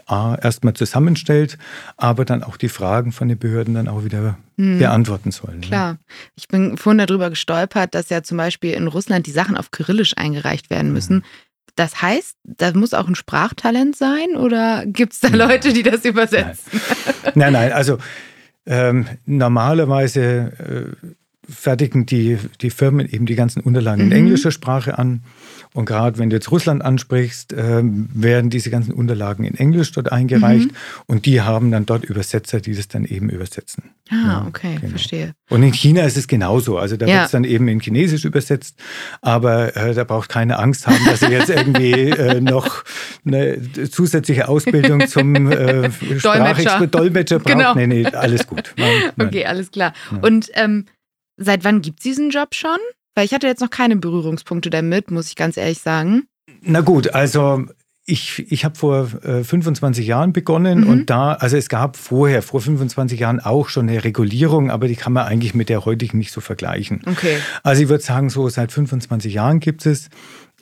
A, 0.08 0.36
erstmal 0.36 0.74
zusammenstellt, 0.74 1.58
aber 1.98 2.26
dann 2.26 2.44
auch 2.44 2.58
die 2.58 2.70
Fragen 2.70 3.12
von 3.12 3.28
den 3.28 3.40
Behörden 3.40 3.74
dann 3.74 3.88
auch 3.88 4.04
wieder 4.04 4.38
hm. 4.58 4.78
beantworten 4.78 5.32
sollen. 5.32 5.62
Ne? 5.62 5.68
Klar. 5.68 5.98
Ich 6.36 6.48
bin 6.48 6.78
vorhin 6.78 7.06
darüber 7.06 7.30
gestolpert, 7.30 7.96
dass 7.96 8.10
ja 8.10 8.22
zum 8.22 8.38
Beispiel 8.38 8.74
in 8.74 8.88
Russland 8.88 9.26
die 9.26 9.32
Sachen 9.32 9.58
auf 9.58 9.72
Kyrillisch 9.72 10.14
eingereicht 10.18 10.70
werden 10.70 10.94
müssen. 10.94 11.18
Mhm. 11.18 11.24
Das 11.76 12.02
heißt, 12.02 12.38
da 12.44 12.72
muss 12.74 12.94
auch 12.94 13.08
ein 13.08 13.16
Sprachtalent 13.16 13.96
sein 13.98 14.38
oder 14.38 14.86
gibt 14.86 15.14
es 15.14 15.20
da 15.20 15.28
Leute, 15.28 15.74
die 15.74 15.84
das 15.84 16.06
übersetzen? 16.06 16.82
Nein, 17.24 17.34
nein, 17.36 17.54
nein 17.54 17.74
also 17.74 17.98
ähm, 18.66 19.08
normalerweise 19.26 20.96
äh, 21.04 21.08
fertigen 21.48 22.06
die, 22.06 22.38
die 22.62 22.70
Firmen 22.70 23.08
eben 23.08 23.26
die 23.26 23.36
ganzen 23.36 23.62
Unterlagen 23.62 24.06
mhm. 24.06 24.12
in 24.12 24.18
englischer 24.18 24.52
Sprache 24.52 24.98
an. 24.98 25.24
Und 25.74 25.86
gerade 25.86 26.18
wenn 26.18 26.30
du 26.30 26.38
jetzt 26.38 26.52
Russland 26.52 26.84
ansprichst, 26.84 27.54
äh, 27.54 27.82
werden 27.84 28.50
diese 28.50 28.70
ganzen 28.70 28.94
Unterlagen 28.94 29.44
in 29.44 29.56
Englisch 29.56 29.92
dort 29.92 30.12
eingereicht 30.12 30.72
mhm. 30.72 30.78
und 31.08 31.26
die 31.26 31.42
haben 31.42 31.72
dann 31.72 31.86
dort 31.86 32.06
Übersetzer, 32.06 32.62
die 32.62 32.74
das 32.74 32.88
dann 32.88 33.06
eben 33.06 33.30
übersetzen. 33.30 33.92
Ah, 34.10 34.16
ja, 34.16 34.46
okay, 34.48 34.76
genau. 34.80 34.92
verstehe. 34.92 35.34
Und 35.50 35.64
in 35.64 35.74
China 35.74 36.04
ist 36.04 36.16
es 36.16 36.28
genauso. 36.28 36.78
Also 36.78 36.96
da 36.96 37.08
ja. 37.08 37.16
wird 37.16 37.26
es 37.26 37.32
dann 37.32 37.44
eben 37.44 37.68
in 37.68 37.80
Chinesisch 37.80 38.24
übersetzt, 38.24 38.78
aber 39.22 39.76
äh, 39.76 39.94
da 39.94 40.04
braucht 40.04 40.30
keine 40.30 40.60
Angst 40.60 40.88
haben, 40.88 41.04
dass 41.06 41.22
er 41.22 41.32
jetzt 41.32 41.50
irgendwie 41.50 41.92
äh, 42.10 42.40
noch 42.40 42.84
eine 43.26 43.58
zusätzliche 43.90 44.48
Ausbildung 44.48 45.08
zum 45.08 45.52
äh, 45.52 45.90
Dolmetscher. 46.22 46.88
Dolmetscher 46.88 47.40
braucht. 47.40 47.54
Genau. 47.54 47.74
Nee, 47.76 47.88
nee, 47.88 48.06
alles 48.06 48.48
gut. 48.48 48.74
Nein, 48.78 49.12
nein. 49.16 49.28
Okay, 49.36 49.46
alles 49.46 49.72
klar. 49.72 49.94
Ja. 50.12 50.20
Und 50.20 50.50
ähm, 50.54 50.86
Seit 51.38 51.64
wann 51.64 51.82
gibt 51.82 52.00
es 52.00 52.04
diesen 52.04 52.30
Job 52.30 52.56
schon? 52.56 52.78
Weil 53.16 53.26
ich 53.26 53.34
hatte 53.34 53.48
jetzt 53.48 53.62
noch 53.62 53.70
keine 53.70 53.96
Berührungspunkte 53.96 54.70
damit, 54.70 55.10
muss 55.12 55.28
ich 55.30 55.36
ganz 55.36 55.58
ehrlich 55.58 55.80
sagen. 55.80 56.28
Na 56.62 56.82
gut, 56.82 57.14
also 57.14 57.66
ich, 58.06 58.52
ich 58.52 58.66
habe 58.66 58.76
vor 58.76 59.10
äh, 59.24 59.44
25 59.44 60.06
Jahren 60.06 60.32
begonnen 60.32 60.82
mhm. 60.82 60.90
und 60.90 61.10
da, 61.10 61.34
also 61.34 61.58
es 61.58 61.70
gab 61.70 61.98
vorher, 61.98 62.44
vor 62.44 62.62
25 62.62 63.20
Jahren 63.20 63.40
auch 63.40 63.68
schon 63.70 63.90
eine 63.90 64.04
Regulierung, 64.04 64.70
aber 64.70 64.88
die 64.88 64.96
kann 64.96 65.14
man 65.14 65.26
eigentlich 65.26 65.56
mit 65.56 65.70
der 65.70 65.86
heutigen 65.86 66.20
nicht 66.20 66.32
so 66.32 66.40
vergleichen. 66.40 67.02
Okay. 67.06 67.38
Also 67.64 67.82
ich 67.82 67.90
würde 67.90 68.04
sagen, 68.04 68.30
so 68.30 68.48
seit 68.50 68.72
25 68.72 69.34
Jahren 69.34 69.60
gibt 69.60 69.86
es. 69.86 70.10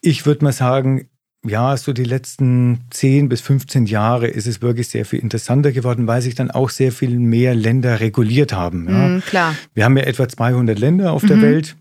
Ich 0.02 0.26
würde 0.26 0.46
mal 0.46 0.54
sagen, 0.54 1.10
ja, 1.46 1.76
so 1.76 1.92
die 1.92 2.06
letzten 2.06 2.82
10 2.92 3.28
bis 3.28 3.42
15 3.42 3.86
Jahre 3.86 4.28
ist 4.28 4.48
es 4.48 4.62
wirklich 4.62 4.88
sehr 4.88 5.06
viel 5.06 5.20
interessanter 5.20 5.72
geworden, 5.72 6.08
weil 6.08 6.22
sich 6.22 6.36
dann 6.36 6.52
auch 6.52 6.70
sehr 6.70 6.92
viel 6.92 7.20
mehr 7.20 7.54
Länder 7.54 8.00
reguliert 8.00 8.54
haben. 8.54 8.88
Ja. 8.88 9.08
Mm, 9.08 9.22
klar. 9.22 9.56
Wir 9.74 9.84
haben 9.84 9.98
ja 9.98 10.04
etwa 10.04 10.28
200 10.28 10.80
Länder 10.80 11.12
auf 11.12 11.24
mhm. 11.24 11.28
der 11.28 11.42
Welt. 11.42 11.76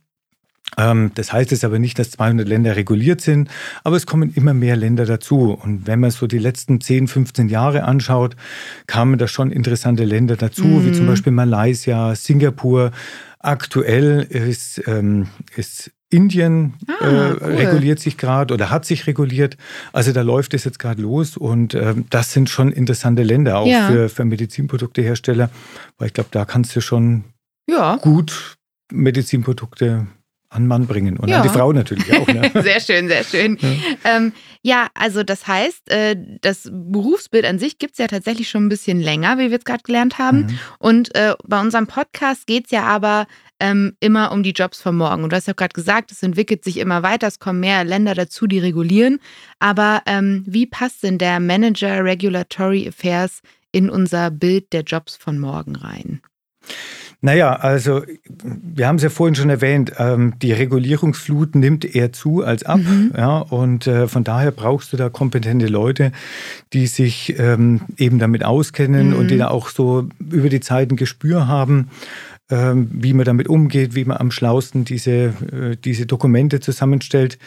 Ähm, 0.79 1.13
das 1.15 1.33
heißt 1.33 1.51
jetzt 1.53 1.65
aber 1.65 1.79
nicht, 1.79 1.99
dass 1.99 2.11
200 2.11 2.49
Länder 2.49 2.75
reguliert 2.75 3.21
sind, 3.21 3.51
aber 3.85 3.97
es 3.97 4.07
kommen 4.07 4.33
immer 4.35 4.55
mehr 4.55 4.75
Länder 4.75 5.07
dazu. 5.07 5.53
Und 5.53 5.87
wenn 5.87 6.01
man 6.01 6.11
so 6.11 6.27
die 6.27 6.39
letzten 6.39 6.81
10, 6.81 7.07
15 7.07 7.49
Jahre 7.49 7.85
anschaut, 7.85 8.35
kamen 8.87 9.19
da 9.19 9.29
schon 9.29 9.53
interessante 9.53 10.05
Länder 10.05 10.37
dazu, 10.37 10.65
mhm. 10.65 10.87
wie 10.87 10.93
zum 10.93 11.07
Beispiel 11.07 11.33
Malaysia, 11.33 12.15
Singapur. 12.15 12.91
Aktuell 13.39 14.23
ist, 14.23 14.83
ähm, 14.87 15.29
ist 15.57 15.93
Indien 16.13 16.75
ah, 16.87 17.05
äh, 17.05 17.31
cool. 17.41 17.55
reguliert 17.55 17.99
sich 17.99 18.17
gerade 18.19 18.53
oder 18.55 18.71
hat 18.71 18.85
sich 18.85 19.07
reguliert. 19.07 19.57
Also 19.93 20.13
da 20.13 20.23
läuft 20.23 20.55
es 20.55 20.65
jetzt 20.65 20.79
gerade 20.79 21.01
los 21.01 21.37
und 21.37 21.75
äh, 21.75 21.95
das 22.11 22.33
sind 22.33 22.51
schon 22.51 22.71
interessante 22.71 23.23
Länder, 23.23 23.59
auch 23.59 23.67
ja. 23.67 23.89
für, 23.89 24.09
für 24.09 24.25
Medizinproduktehersteller, 24.25 25.51
weil 25.99 26.09
ich 26.09 26.15
glaube, 26.15 26.29
da 26.33 26.45
kannst 26.45 26.77
du 26.77 26.81
schon 26.81 27.25
ja. 27.69 27.97
gut 27.97 28.57
Medizinprodukte 28.93 30.07
an 30.53 30.67
Mann 30.67 30.87
bringen 30.87 31.17
und 31.17 31.29
ja. 31.29 31.39
an 31.39 31.43
die 31.43 31.49
Frau 31.49 31.73
natürlich 31.73 32.13
auch. 32.13 32.27
Ne? 32.27 32.51
sehr 32.63 32.81
schön, 32.81 33.09
sehr 33.09 33.25
schön. 33.25 33.59
Ja, 33.61 33.69
ähm, 34.05 34.33
ja 34.63 34.89
also 34.95 35.23
das 35.23 35.47
heißt, 35.47 35.91
äh, 35.91 36.17
das 36.41 36.69
Berufsbild 36.71 37.45
an 37.47 37.59
sich 37.59 37.79
gibt 37.79 37.93
es 37.93 37.99
ja 37.99 38.07
tatsächlich 38.07 38.49
schon 38.49 38.67
ein 38.67 38.69
bisschen 38.69 39.01
länger, 39.01 39.39
wie 39.39 39.51
wir 39.51 39.59
es 39.59 39.65
gerade 39.65 39.83
gelernt 39.83 40.19
haben. 40.19 40.39
Mhm. 40.43 40.59
Und 40.79 41.15
äh, 41.15 41.35
bei 41.45 41.61
unserem 41.61 41.87
Podcast 41.87 42.47
geht 42.47 42.67
es 42.67 42.71
ja 42.71 42.85
aber 42.85 43.27
ähm, 43.61 43.97
immer 44.01 44.33
um 44.33 44.43
die 44.43 44.51
Jobs 44.51 44.83
von 44.83 44.97
morgen. 44.97 45.25
Und 45.25 45.33
du 45.33 45.37
hast 45.37 45.47
ja 45.47 45.55
gerade 45.55 45.73
gesagt, 45.73 46.13
es 46.13 46.23
entwickelt 46.23 46.65
sich 46.65 46.79
immer 46.79 47.03
weiter, 47.03 47.29
es 47.29 47.39
kommen 47.39 47.61
mehr 47.61 47.85
Länder 47.85 48.15
dazu, 48.15 48.47
die 48.47 48.59
regulieren. 48.59 49.21
Aber 49.59 50.03
ähm, 50.07 50.45
wie 50.47 50.67
passt 50.67 51.03
denn 51.03 51.17
der 51.17 51.41
Manager 51.41 52.05
Regulatory 52.05 52.89
Affairs 52.89 53.41
in 53.71 53.89
unser 53.89 54.31
Bild 54.31 54.73
der 54.73 54.83
Jobs 54.83 55.17
von 55.17 55.39
morgen 55.39 55.77
rein? 55.77 56.21
Naja, 57.25 57.55
also 57.55 58.03
wir 58.43 58.89
haben 58.89 58.97
es 58.97 59.05
ja 59.05 59.09
vorhin 59.09 59.37
schon 59.37 59.49
erwähnt, 59.49 59.93
ähm, 59.99 60.35
die 60.43 60.51
Regulierungsflut 60.51 61.55
nimmt 61.55 61.85
eher 61.85 62.13
zu 62.13 62.43
als 62.43 62.65
ab. 62.65 62.81
Mhm. 62.81 63.13
Ja, 63.17 63.39
und 63.39 63.87
äh, 63.87 64.09
von 64.09 64.25
daher 64.25 64.51
brauchst 64.51 64.93
du 64.93 64.97
da 64.97 65.09
kompetente 65.09 65.69
Leute, 65.69 66.11
die 66.73 66.89
sich 66.89 67.39
ähm, 67.39 67.83
eben 67.97 68.19
damit 68.19 68.45
auskennen 68.45 69.11
mhm. 69.11 69.17
und 69.17 69.29
die 69.31 69.39
da 69.39 69.49
auch 69.49 69.69
so 69.69 70.09
über 70.19 70.49
die 70.49 70.59
Zeiten 70.59 70.97
Gespür 70.97 71.47
haben, 71.47 71.91
ähm, 72.51 72.91
wie 72.93 73.13
man 73.13 73.25
damit 73.25 73.49
umgeht, 73.49 73.95
wie 73.95 74.05
man 74.05 74.17
am 74.17 74.33
schlausten 74.33 74.85
diese, 74.85 75.13
äh, 75.13 75.77
diese 75.83 76.07
Dokumente 76.07 76.59
zusammenstellt 76.59 77.39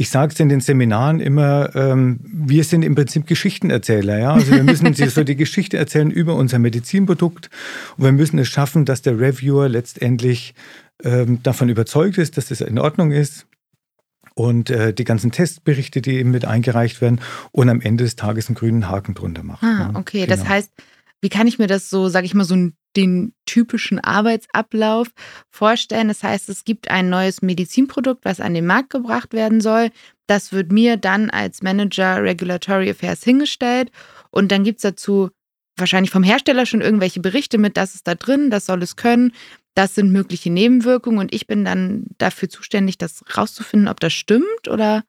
ich 0.00 0.08
sage 0.08 0.32
es 0.32 0.40
in 0.40 0.48
den 0.48 0.60
Seminaren 0.60 1.20
immer, 1.20 1.76
ähm, 1.76 2.20
wir 2.22 2.64
sind 2.64 2.82
im 2.86 2.94
Prinzip 2.94 3.26
Geschichtenerzähler. 3.26 4.18
Ja? 4.18 4.32
Also 4.32 4.52
wir 4.52 4.62
müssen 4.62 4.94
so 4.94 5.24
die 5.24 5.36
Geschichte 5.36 5.76
erzählen 5.76 6.10
über 6.10 6.36
unser 6.36 6.58
Medizinprodukt 6.58 7.50
und 7.98 8.04
wir 8.04 8.12
müssen 8.12 8.38
es 8.38 8.48
schaffen, 8.48 8.86
dass 8.86 9.02
der 9.02 9.20
Reviewer 9.20 9.68
letztendlich 9.68 10.54
ähm, 11.04 11.42
davon 11.42 11.68
überzeugt 11.68 12.16
ist, 12.16 12.38
dass 12.38 12.46
das 12.46 12.62
in 12.62 12.78
Ordnung 12.78 13.12
ist 13.12 13.46
und 14.34 14.70
äh, 14.70 14.94
die 14.94 15.04
ganzen 15.04 15.32
Testberichte, 15.32 16.00
die 16.00 16.14
eben 16.14 16.30
mit 16.30 16.46
eingereicht 16.46 17.02
werden 17.02 17.20
und 17.52 17.68
am 17.68 17.82
Ende 17.82 18.04
des 18.04 18.16
Tages 18.16 18.48
einen 18.48 18.54
grünen 18.54 18.88
Haken 18.88 19.12
drunter 19.12 19.42
macht. 19.42 19.62
Ah, 19.62 19.90
okay. 19.92 20.24
Genau. 20.24 20.34
Das 20.34 20.48
heißt, 20.48 20.70
wie 21.20 21.28
kann 21.28 21.46
ich 21.46 21.58
mir 21.58 21.66
das 21.66 21.90
so, 21.90 22.08
sage 22.08 22.24
ich 22.24 22.32
mal, 22.32 22.44
so 22.44 22.54
ein 22.56 22.72
den 22.96 23.32
typischen 23.46 24.00
Arbeitsablauf 24.00 25.08
vorstellen. 25.50 26.08
Das 26.08 26.22
heißt, 26.22 26.48
es 26.48 26.64
gibt 26.64 26.90
ein 26.90 27.08
neues 27.08 27.42
Medizinprodukt, 27.42 28.24
was 28.24 28.40
an 28.40 28.54
den 28.54 28.66
Markt 28.66 28.90
gebracht 28.90 29.32
werden 29.32 29.60
soll. 29.60 29.90
Das 30.26 30.52
wird 30.52 30.72
mir 30.72 30.96
dann 30.96 31.30
als 31.30 31.62
Manager 31.62 32.22
Regulatory 32.22 32.90
Affairs 32.90 33.24
hingestellt. 33.24 33.90
Und 34.30 34.52
dann 34.52 34.64
gibt 34.64 34.78
es 34.78 34.82
dazu 34.82 35.30
wahrscheinlich 35.76 36.10
vom 36.10 36.22
Hersteller 36.22 36.66
schon 36.66 36.80
irgendwelche 36.80 37.20
Berichte 37.20 37.58
mit, 37.58 37.76
das 37.76 37.94
ist 37.94 38.06
da 38.06 38.14
drin, 38.14 38.50
das 38.50 38.66
soll 38.66 38.82
es 38.82 38.96
können, 38.96 39.32
das 39.74 39.94
sind 39.94 40.12
mögliche 40.12 40.50
Nebenwirkungen. 40.50 41.18
Und 41.18 41.34
ich 41.34 41.46
bin 41.46 41.64
dann 41.64 42.06
dafür 42.18 42.48
zuständig, 42.48 42.98
das 42.98 43.24
rauszufinden, 43.36 43.88
ob 43.88 44.00
das 44.00 44.12
stimmt 44.12 44.68
oder. 44.68 45.04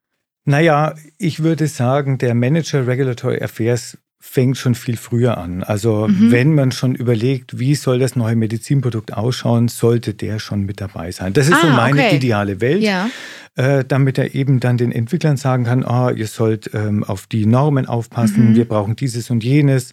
Naja, 0.46 0.96
ich 1.18 1.44
würde 1.44 1.68
sagen, 1.68 2.18
der 2.18 2.34
Manager 2.34 2.88
Regulatory 2.88 3.42
Affairs 3.42 3.98
fängt 4.22 4.58
schon 4.58 4.76
viel 4.76 4.98
früher 4.98 5.40
an. 5.40 5.64
Also 5.64 6.08
mhm. 6.08 6.32
wenn 6.32 6.54
man 6.54 6.72
schon 6.72 6.94
überlegt, 6.94 7.58
wie 7.58 7.74
soll 7.74 7.98
das 8.00 8.16
neue 8.16 8.36
Medizinprodukt 8.36 9.14
ausschauen, 9.14 9.68
sollte 9.68 10.14
der 10.14 10.38
schon 10.38 10.66
mit 10.66 10.80
dabei 10.80 11.12
sein. 11.12 11.34
Das 11.34 11.48
ist 11.48 11.56
ah, 11.56 11.62
so 11.64 11.68
meine 11.70 12.06
okay. 12.06 12.16
ideale 12.16 12.62
Welt. 12.62 12.84
Ja. 12.84 13.10
Äh, 13.56 13.84
damit 13.86 14.18
er 14.18 14.34
eben 14.34 14.62
dann 14.62 14.78
den 14.78 14.94
Entwicklern 14.94 15.36
sagen 15.36 15.66
kann, 15.66 15.84
oh, 15.84 16.10
ihr 16.10 16.28
sollt 16.28 16.70
ähm, 16.74 17.04
auf 17.04 17.28
die 17.28 17.46
Normen 17.46 17.86
aufpassen, 17.86 18.52
mhm. 18.52 18.56
wir 18.56 18.64
brauchen 18.64 18.96
dieses 18.96 19.30
und 19.30 19.44
jenes. 19.44 19.92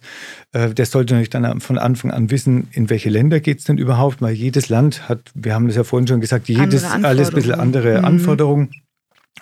Äh, 0.53 0.69
der 0.69 0.85
sollte 0.85 1.13
natürlich 1.13 1.31
dann 1.31 1.59
von 1.59 1.77
Anfang 1.77 2.11
an 2.11 2.31
wissen, 2.31 2.69
in 2.71 2.89
welche 2.89 3.09
Länder 3.09 3.41
geht 3.41 3.59
es 3.59 3.65
denn 3.65 3.77
überhaupt, 3.77 4.21
weil 4.21 4.33
jedes 4.33 4.69
Land 4.69 5.09
hat, 5.09 5.19
wir 5.33 5.55
haben 5.55 5.67
es 5.67 5.75
ja 5.75 5.83
vorhin 5.83 6.07
schon 6.07 6.21
gesagt, 6.21 6.47
jedes 6.47 6.85
alles 6.85 7.29
ein 7.29 7.35
bisschen 7.35 7.55
andere 7.55 7.99
mhm. 7.99 8.05
Anforderungen. 8.05 8.69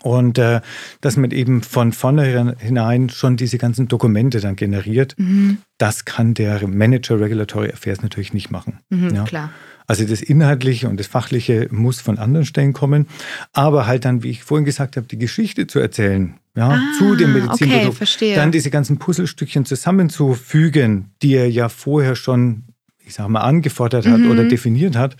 Und 0.01 0.37
äh, 0.37 0.61
dass 1.01 1.17
man 1.17 1.31
eben 1.31 1.63
von 1.63 1.91
vornherein 1.91 3.09
schon 3.09 3.37
diese 3.37 3.57
ganzen 3.57 3.87
Dokumente 3.87 4.39
dann 4.39 4.55
generiert, 4.55 5.15
mhm. 5.17 5.57
das 5.77 6.05
kann 6.05 6.33
der 6.33 6.67
Manager 6.67 7.19
Regulatory 7.19 7.71
Affairs 7.71 8.01
natürlich 8.01 8.33
nicht 8.33 8.51
machen. 8.51 8.79
Mhm, 8.89 9.15
ja? 9.15 9.23
Klar. 9.23 9.51
Also 9.87 10.03
das 10.03 10.21
Inhaltliche 10.21 10.89
und 10.89 10.99
das 10.99 11.07
Fachliche 11.07 11.69
muss 11.71 12.01
von 12.01 12.17
anderen 12.17 12.45
Stellen 12.45 12.73
kommen, 12.73 13.07
aber 13.53 13.87
halt 13.87 14.03
dann, 14.03 14.21
wie 14.21 14.29
ich 14.29 14.43
vorhin 14.43 14.65
gesagt 14.65 14.97
habe, 14.97 15.07
die 15.07 15.17
Geschichte 15.17 15.65
zu 15.65 15.79
erzählen, 15.79 16.33
ja, 16.57 16.71
ah, 16.71 16.79
zu 16.97 17.15
dem 17.15 17.33
Medizinprodukt, 17.33 17.85
okay, 17.85 17.95
verstehe. 17.95 18.35
dann 18.35 18.51
diese 18.51 18.69
ganzen 18.69 18.97
Puzzlestückchen 18.97 19.63
zusammenzufügen, 19.63 21.11
die 21.21 21.35
er 21.35 21.49
ja 21.49 21.69
vorher 21.69 22.15
schon, 22.15 22.63
ich 23.07 23.13
sag 23.13 23.27
mal, 23.29 23.41
angefordert 23.41 24.05
hat 24.05 24.19
mhm. 24.19 24.31
oder 24.31 24.43
definiert 24.43 24.95
hat 24.95 25.15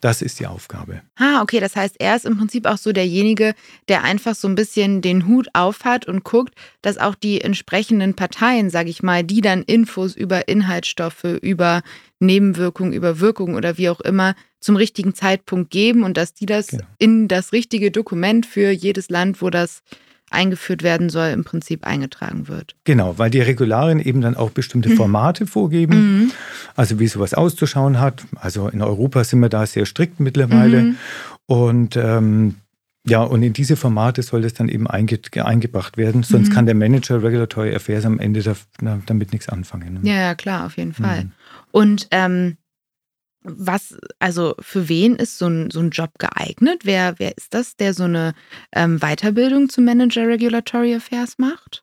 das 0.00 0.22
ist 0.22 0.38
die 0.38 0.46
Aufgabe. 0.46 1.02
Ah, 1.16 1.42
okay. 1.42 1.60
Das 1.60 1.76
heißt, 1.76 1.96
er 1.98 2.16
ist 2.16 2.24
im 2.24 2.36
Prinzip 2.38 2.66
auch 2.66 2.78
so 2.78 2.92
derjenige, 2.92 3.54
der 3.88 4.04
einfach 4.04 4.34
so 4.34 4.48
ein 4.48 4.54
bisschen 4.54 5.00
den 5.00 5.26
Hut 5.26 5.48
aufhat 5.52 6.06
und 6.06 6.24
guckt, 6.24 6.54
dass 6.82 6.98
auch 6.98 7.14
die 7.14 7.40
entsprechenden 7.40 8.14
Parteien, 8.14 8.70
sage 8.70 8.90
ich 8.90 9.02
mal, 9.02 9.24
die 9.24 9.40
dann 9.40 9.62
Infos 9.62 10.14
über 10.14 10.48
Inhaltsstoffe, 10.48 11.24
über 11.42 11.82
Nebenwirkungen, 12.20 12.92
über 12.92 13.20
Wirkungen 13.20 13.54
oder 13.54 13.78
wie 13.78 13.88
auch 13.88 14.00
immer 14.00 14.34
zum 14.60 14.76
richtigen 14.76 15.14
Zeitpunkt 15.14 15.70
geben 15.70 16.02
und 16.02 16.16
dass 16.16 16.34
die 16.34 16.46
das 16.46 16.68
genau. 16.68 16.84
in 16.98 17.28
das 17.28 17.52
richtige 17.52 17.90
Dokument 17.90 18.44
für 18.44 18.70
jedes 18.70 19.08
Land, 19.08 19.40
wo 19.40 19.50
das 19.50 19.82
eingeführt 20.30 20.82
werden 20.82 21.08
soll, 21.10 21.28
im 21.28 21.44
Prinzip 21.44 21.86
eingetragen 21.86 22.48
wird. 22.48 22.74
Genau, 22.84 23.18
weil 23.18 23.30
die 23.30 23.40
Regularien 23.40 24.00
eben 24.00 24.20
dann 24.20 24.36
auch 24.36 24.50
bestimmte 24.50 24.90
mhm. 24.90 24.96
Formate 24.96 25.44
mhm. 25.44 25.48
vorgeben, 25.48 26.18
mhm. 26.18 26.32
also 26.76 26.98
wie 26.98 27.08
sowas 27.08 27.34
auszuschauen 27.34 28.00
hat. 28.00 28.24
Also 28.36 28.68
in 28.68 28.82
Europa 28.82 29.24
sind 29.24 29.40
wir 29.40 29.48
da 29.48 29.66
sehr 29.66 29.86
strikt 29.86 30.20
mittlerweile. 30.20 30.82
Mhm. 30.82 30.96
Und 31.46 31.96
ähm, 31.96 32.56
ja, 33.06 33.22
und 33.22 33.42
in 33.42 33.52
diese 33.52 33.76
Formate 33.76 34.22
soll 34.22 34.42
das 34.42 34.54
dann 34.54 34.68
eben 34.68 34.86
einge 34.86 35.18
eingebracht 35.36 35.96
werden, 35.96 36.22
sonst 36.22 36.50
mhm. 36.50 36.52
kann 36.52 36.66
der 36.66 36.74
Manager 36.74 37.22
Regulatory 37.22 37.74
Affairs 37.74 38.04
am 38.04 38.18
Ende 38.18 38.42
da, 38.42 38.54
damit 39.06 39.32
nichts 39.32 39.48
anfangen. 39.48 39.94
Ne? 39.94 40.00
Ja, 40.02 40.16
ja, 40.16 40.34
klar, 40.34 40.66
auf 40.66 40.76
jeden 40.76 40.92
Fall. 40.92 41.24
Mhm. 41.24 41.32
Und 41.70 42.08
ähm, 42.10 42.56
was, 43.42 43.96
also 44.18 44.54
für 44.60 44.88
wen 44.88 45.16
ist 45.16 45.38
so 45.38 45.46
ein, 45.46 45.70
so 45.70 45.80
ein 45.80 45.90
Job 45.90 46.10
geeignet? 46.18 46.80
Wer, 46.84 47.14
wer 47.18 47.36
ist 47.36 47.54
das, 47.54 47.76
der 47.76 47.94
so 47.94 48.04
eine 48.04 48.34
ähm, 48.72 48.98
Weiterbildung 48.98 49.68
zum 49.68 49.84
Manager 49.84 50.26
Regulatory 50.26 50.94
Affairs 50.94 51.38
macht? 51.38 51.82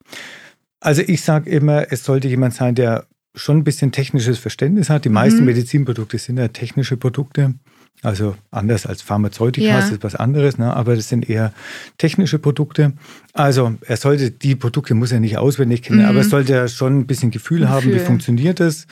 Also 0.80 1.02
ich 1.02 1.22
sage 1.22 1.50
immer, 1.50 1.92
es 1.92 2.04
sollte 2.04 2.28
jemand 2.28 2.54
sein, 2.54 2.76
der 2.76 3.08
schon 3.34 3.58
ein 3.58 3.64
bisschen 3.64 3.92
technisches 3.92 4.38
Verständnis 4.38 4.90
hat. 4.90 5.06
Die 5.06 5.10
meisten 5.10 5.40
mhm. 5.40 5.46
Medizinprodukte 5.46 6.18
sind 6.18 6.38
ja 6.38 6.48
technische 6.48 6.98
Produkte. 6.98 7.56
Also 8.02 8.36
anders 8.52 8.86
als 8.86 9.02
Pharmazeutika 9.02 9.68
ja. 9.68 9.80
ist 9.80 10.04
was 10.04 10.16
anderes, 10.16 10.58
ne? 10.58 10.76
aber 10.76 10.96
das 10.96 11.10
sind 11.10 11.30
eher 11.30 11.54
technische 11.98 12.40
Produkte. 12.40 12.94
Also 13.34 13.76
er 13.82 13.98
sollte, 13.98 14.32
die 14.32 14.56
Produkte 14.56 14.94
muss 14.94 15.12
er 15.12 15.20
nicht 15.20 15.38
auswendig 15.38 15.82
kennen, 15.82 16.02
mhm. 16.02 16.06
aber 16.06 16.20
er 16.20 16.24
sollte 16.26 16.70
schon 16.70 17.00
ein 17.00 17.08
bisschen 17.08 17.32
Gefühl, 17.32 17.62
Gefühl. 17.62 17.74
haben, 17.74 17.94
wie 17.94 18.00
funktioniert 18.00 18.60
das. 18.60 18.86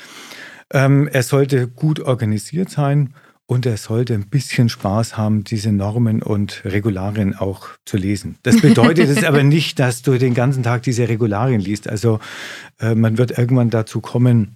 Ähm, 0.74 1.08
er 1.08 1.24
sollte 1.24 1.68
gut 1.68 2.00
organisiert 2.00 2.70
sein 2.70 3.14
und 3.46 3.66
er 3.66 3.78
sollte 3.78 4.14
ein 4.14 4.28
bisschen 4.28 4.70
Spaß 4.70 5.18
haben, 5.18 5.44
diese 5.44 5.72
Normen 5.72 6.22
und 6.22 6.64
Regularien 6.66 7.36
auch 7.36 7.68
zu 7.86 7.98
lesen. 7.98 8.38
Das 8.44 8.62
bedeutet 8.62 9.10
es 9.10 9.24
aber 9.26 9.44
nicht, 9.44 9.80
dass 9.80 10.02
du 10.02 10.18
den 10.18 10.34
ganzen 10.34 10.64
Tag 10.64 10.84
diese 10.84 11.08
Regularien 11.08 11.62
liest. 11.62 11.88
Also 11.88 12.20
äh, 12.80 12.96
man 12.96 13.18
wird 13.18 13.38
irgendwann 13.38 13.70
dazu 13.70 14.02
kommen, 14.02 14.56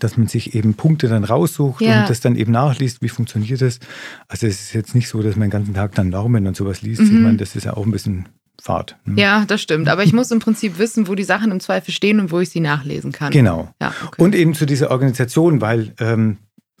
dass 0.00 0.16
man 0.16 0.28
sich 0.28 0.54
eben 0.54 0.74
Punkte 0.74 1.08
dann 1.08 1.24
raussucht 1.24 1.80
ja. 1.80 2.02
und 2.02 2.10
das 2.10 2.20
dann 2.20 2.36
eben 2.36 2.52
nachliest, 2.52 3.00
wie 3.00 3.08
funktioniert 3.08 3.62
das. 3.62 3.80
Also 4.28 4.46
es 4.46 4.60
ist 4.60 4.72
jetzt 4.74 4.94
nicht 4.94 5.08
so, 5.08 5.22
dass 5.22 5.36
man 5.36 5.48
den 5.48 5.50
ganzen 5.50 5.74
Tag 5.74 5.94
dann 5.94 6.10
Normen 6.10 6.46
und 6.46 6.56
sowas 6.56 6.82
liest. 6.82 7.00
Mhm. 7.00 7.06
Ich 7.06 7.22
meine, 7.22 7.36
das 7.38 7.56
ist 7.56 7.64
ja 7.64 7.74
auch 7.74 7.86
ein 7.86 7.90
bisschen 7.90 8.26
Fahrt. 8.60 8.96
Ne? 9.04 9.20
Ja, 9.20 9.44
das 9.46 9.62
stimmt. 9.62 9.88
Aber 9.88 10.02
ich 10.02 10.12
muss 10.12 10.30
im 10.30 10.40
Prinzip 10.40 10.78
wissen, 10.78 11.06
wo 11.06 11.14
die 11.14 11.24
Sachen 11.24 11.50
im 11.52 11.60
Zweifel 11.60 11.92
stehen 11.92 12.18
und 12.18 12.32
wo 12.32 12.40
ich 12.40 12.50
sie 12.50 12.60
nachlesen 12.60 13.12
kann. 13.12 13.30
Genau. 13.30 13.68
Ja, 13.80 13.92
okay. 14.06 14.22
Und 14.22 14.34
eben 14.34 14.54
zu 14.54 14.66
dieser 14.66 14.90
Organisation, 14.90 15.60
weil 15.60 15.94
ähm, 16.00 16.38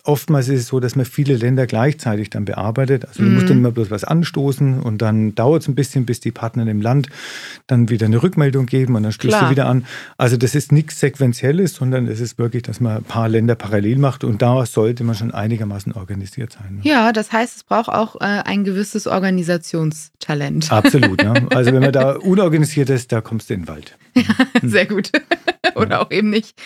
oftmals 0.08 0.48
ist 0.48 0.60
es 0.60 0.66
so, 0.68 0.80
dass 0.80 0.96
man 0.96 1.04
viele 1.04 1.36
Länder 1.36 1.66
gleichzeitig 1.66 2.30
dann 2.30 2.46
bearbeitet. 2.46 3.06
Also 3.06 3.22
du 3.22 3.28
mhm. 3.28 3.34
musst 3.34 3.50
dann 3.50 3.58
immer 3.58 3.70
bloß 3.70 3.90
was 3.90 4.04
anstoßen 4.04 4.80
und 4.80 5.02
dann 5.02 5.34
dauert 5.34 5.62
es 5.62 5.68
ein 5.68 5.74
bisschen, 5.74 6.06
bis 6.06 6.20
die 6.20 6.32
Partner 6.32 6.66
im 6.66 6.80
Land 6.80 7.08
dann 7.66 7.90
wieder 7.90 8.06
eine 8.06 8.22
Rückmeldung 8.22 8.66
geben 8.66 8.96
und 8.96 9.02
dann 9.02 9.12
stößt 9.12 9.28
Klar. 9.28 9.44
du 9.44 9.50
wieder 9.50 9.66
an. 9.66 9.84
Also 10.16 10.36
das 10.38 10.54
ist 10.54 10.72
nichts 10.72 10.98
Sequenzielles, 10.98 11.74
sondern 11.74 12.06
es 12.06 12.20
ist 12.20 12.38
wirklich, 12.38 12.62
dass 12.62 12.80
man 12.80 12.96
ein 12.96 13.04
paar 13.04 13.28
Länder 13.28 13.54
parallel 13.54 13.98
macht 13.98 14.24
und 14.24 14.40
da 14.40 14.64
sollte 14.64 15.04
man 15.04 15.14
schon 15.14 15.32
einigermaßen 15.32 15.92
organisiert 15.92 16.52
sein. 16.52 16.76
Ne? 16.76 16.80
Ja, 16.84 17.12
das 17.12 17.30
heißt, 17.30 17.56
es 17.56 17.64
braucht 17.64 17.90
auch 17.90 18.16
äh, 18.16 18.24
ein 18.24 18.64
gewisses 18.64 19.06
Organisationstalent. 19.06 20.72
Absolut. 20.72 21.22
Ne? 21.22 21.46
Also 21.58 21.72
wenn 21.72 21.80
man 21.80 21.92
da 21.92 22.12
unorganisiert 22.12 22.88
ist, 22.90 23.10
da 23.10 23.20
kommst 23.20 23.50
du 23.50 23.54
in 23.54 23.62
den 23.62 23.68
Wald. 23.68 23.96
Ja, 24.14 24.22
sehr 24.62 24.86
gut. 24.86 25.10
Oder 25.82 26.00
auch 26.00 26.10
eben 26.10 26.30
nicht. 26.30 26.60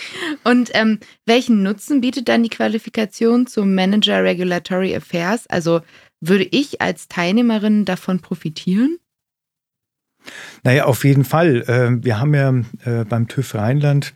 Und 0.45 0.71
ähm, 0.75 0.99
welchen 1.26 1.62
Nutzen 1.62 2.00
bietet 2.00 2.28
dann 2.28 2.42
die 2.42 2.49
Qualifikation 2.49 3.47
zum 3.47 3.75
Manager 3.75 4.23
Regulatory 4.23 4.95
Affairs? 4.95 5.47
Also 5.49 5.81
würde 6.21 6.45
ich 6.50 6.81
als 6.81 7.09
Teilnehmerin 7.09 7.85
davon 7.85 8.21
profitieren? 8.21 8.99
Naja, 10.62 10.85
auf 10.85 11.04
jeden 11.04 11.25
Fall. 11.25 11.64
Ähm, 11.66 12.04
wir 12.04 12.21
haben 12.21 12.35
ja 12.35 12.50
äh, 12.85 13.04
beim 13.04 13.26
TÜV 13.26 13.57
Rheinland 13.57 14.14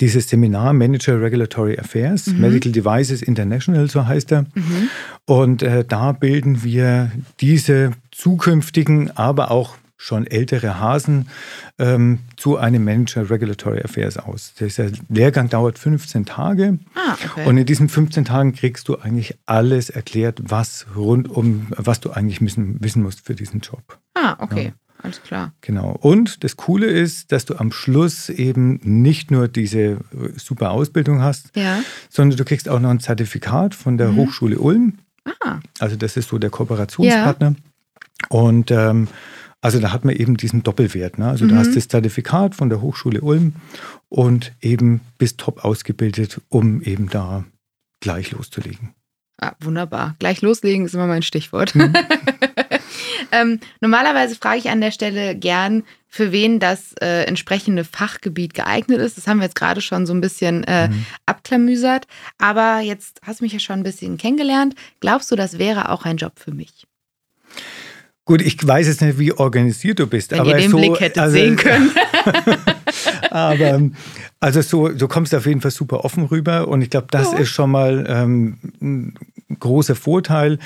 dieses 0.00 0.28
Seminar 0.28 0.72
Manager 0.72 1.20
Regulatory 1.20 1.78
Affairs, 1.78 2.26
mhm. 2.26 2.40
Medical 2.40 2.72
Devices 2.72 3.22
International, 3.22 3.88
so 3.88 4.06
heißt 4.06 4.32
er. 4.32 4.42
Mhm. 4.54 4.88
Und 5.26 5.62
äh, 5.62 5.84
da 5.84 6.12
bilden 6.12 6.62
wir 6.64 7.10
diese 7.40 7.92
zukünftigen, 8.10 9.10
aber 9.16 9.50
auch 9.50 9.76
schon 9.96 10.26
ältere 10.26 10.78
Hasen 10.80 11.28
ähm, 11.78 12.20
zu 12.36 12.56
einem 12.56 12.84
Manager 12.84 13.30
Regulatory 13.30 13.82
Affairs 13.82 14.16
aus. 14.16 14.54
Der 14.58 14.90
Lehrgang 15.08 15.48
dauert 15.48 15.78
15 15.78 16.26
Tage 16.26 16.78
ah, 16.94 17.16
okay. 17.24 17.46
und 17.46 17.56
in 17.56 17.66
diesen 17.66 17.88
15 17.88 18.24
Tagen 18.24 18.52
kriegst 18.54 18.88
du 18.88 18.96
eigentlich 18.98 19.38
alles 19.46 19.90
erklärt, 19.90 20.40
was 20.42 20.86
rund 20.94 21.28
um, 21.28 21.68
was 21.70 22.00
du 22.00 22.10
eigentlich 22.10 22.40
wissen, 22.40 22.82
wissen 22.82 23.02
musst 23.02 23.24
für 23.24 23.34
diesen 23.34 23.60
Job. 23.60 23.98
Ah, 24.14 24.36
okay. 24.40 24.66
Ja. 24.66 24.72
Alles 25.04 25.22
klar. 25.22 25.52
Genau. 25.60 25.98
Und 26.00 26.44
das 26.44 26.56
Coole 26.56 26.86
ist, 26.86 27.30
dass 27.30 27.44
du 27.44 27.56
am 27.56 27.72
Schluss 27.72 28.30
eben 28.30 28.80
nicht 28.82 29.30
nur 29.30 29.48
diese 29.48 29.78
äh, 29.78 29.98
super 30.36 30.70
Ausbildung 30.70 31.20
hast, 31.20 31.54
ja. 31.54 31.80
sondern 32.08 32.38
du 32.38 32.44
kriegst 32.46 32.70
auch 32.70 32.80
noch 32.80 32.88
ein 32.88 33.00
Zertifikat 33.00 33.74
von 33.74 33.98
der 33.98 34.12
mhm. 34.12 34.16
Hochschule 34.16 34.58
Ulm. 34.58 34.94
Ah. 35.44 35.58
Also 35.78 35.96
das 35.96 36.16
ist 36.16 36.30
so 36.30 36.38
der 36.38 36.48
Kooperationspartner. 36.48 37.50
Ja. 37.50 38.28
Und 38.30 38.70
ähm, 38.70 39.08
also 39.64 39.80
da 39.80 39.92
hat 39.92 40.04
man 40.04 40.14
eben 40.14 40.36
diesen 40.36 40.62
Doppelwert. 40.62 41.18
Ne? 41.18 41.26
Also 41.26 41.46
mhm. 41.46 41.48
du 41.48 41.56
hast 41.56 41.74
das 41.74 41.88
Zertifikat 41.88 42.54
von 42.54 42.68
der 42.68 42.82
Hochschule 42.82 43.22
Ulm 43.22 43.54
und 44.10 44.52
eben 44.60 45.00
bist 45.16 45.38
top 45.38 45.64
ausgebildet, 45.64 46.38
um 46.50 46.82
eben 46.82 47.08
da 47.08 47.44
gleich 48.00 48.30
loszulegen. 48.32 48.90
Ah, 49.40 49.52
wunderbar. 49.60 50.16
Gleich 50.18 50.42
loslegen 50.42 50.84
ist 50.84 50.94
immer 50.94 51.06
mein 51.06 51.22
Stichwort. 51.22 51.74
Mhm. 51.74 51.94
ähm, 53.32 53.58
normalerweise 53.80 54.34
frage 54.34 54.58
ich 54.58 54.68
an 54.68 54.82
der 54.82 54.90
Stelle 54.90 55.34
gern, 55.34 55.84
für 56.08 56.30
wen 56.30 56.60
das 56.60 56.92
äh, 57.00 57.22
entsprechende 57.24 57.84
Fachgebiet 57.84 58.52
geeignet 58.52 58.98
ist. 58.98 59.16
Das 59.16 59.26
haben 59.26 59.38
wir 59.38 59.44
jetzt 59.44 59.56
gerade 59.56 59.80
schon 59.80 60.04
so 60.04 60.12
ein 60.12 60.20
bisschen 60.20 60.64
äh, 60.64 60.88
mhm. 60.88 61.06
abklamüsert. 61.24 62.06
Aber 62.36 62.80
jetzt 62.80 63.22
hast 63.22 63.40
du 63.40 63.44
mich 63.44 63.54
ja 63.54 63.60
schon 63.60 63.80
ein 63.80 63.82
bisschen 63.82 64.18
kennengelernt. 64.18 64.74
Glaubst 65.00 65.32
du, 65.32 65.36
das 65.36 65.56
wäre 65.56 65.88
auch 65.88 66.04
ein 66.04 66.18
Job 66.18 66.38
für 66.38 66.52
mich? 66.52 66.86
Gut, 68.26 68.40
ich 68.40 68.66
weiß 68.66 68.86
jetzt 68.86 69.02
nicht, 69.02 69.18
wie 69.18 69.32
organisiert 69.32 69.98
du 69.98 70.06
bist. 70.06 70.30
Wenn 70.30 70.40
aber 70.40 70.50
ihr 70.50 70.56
den 70.56 70.70
so, 70.70 70.78
Blick 70.78 70.98
hättet 70.98 71.18
also, 71.18 71.36
sehen 71.36 71.56
können. 71.56 71.90
aber 73.30 73.90
also 74.40 74.62
so, 74.62 74.88
du 74.88 75.08
kommst 75.08 75.34
auf 75.34 75.44
jeden 75.46 75.60
Fall 75.60 75.70
super 75.70 76.04
offen 76.04 76.24
rüber 76.24 76.68
und 76.68 76.80
ich 76.80 76.88
glaube, 76.88 77.08
das 77.10 77.32
ja. 77.32 77.38
ist 77.38 77.50
schon 77.50 77.70
mal 77.70 78.06
ähm, 78.08 78.58
ein 78.80 79.14
großer 79.58 79.94
Vorteil. 79.94 80.58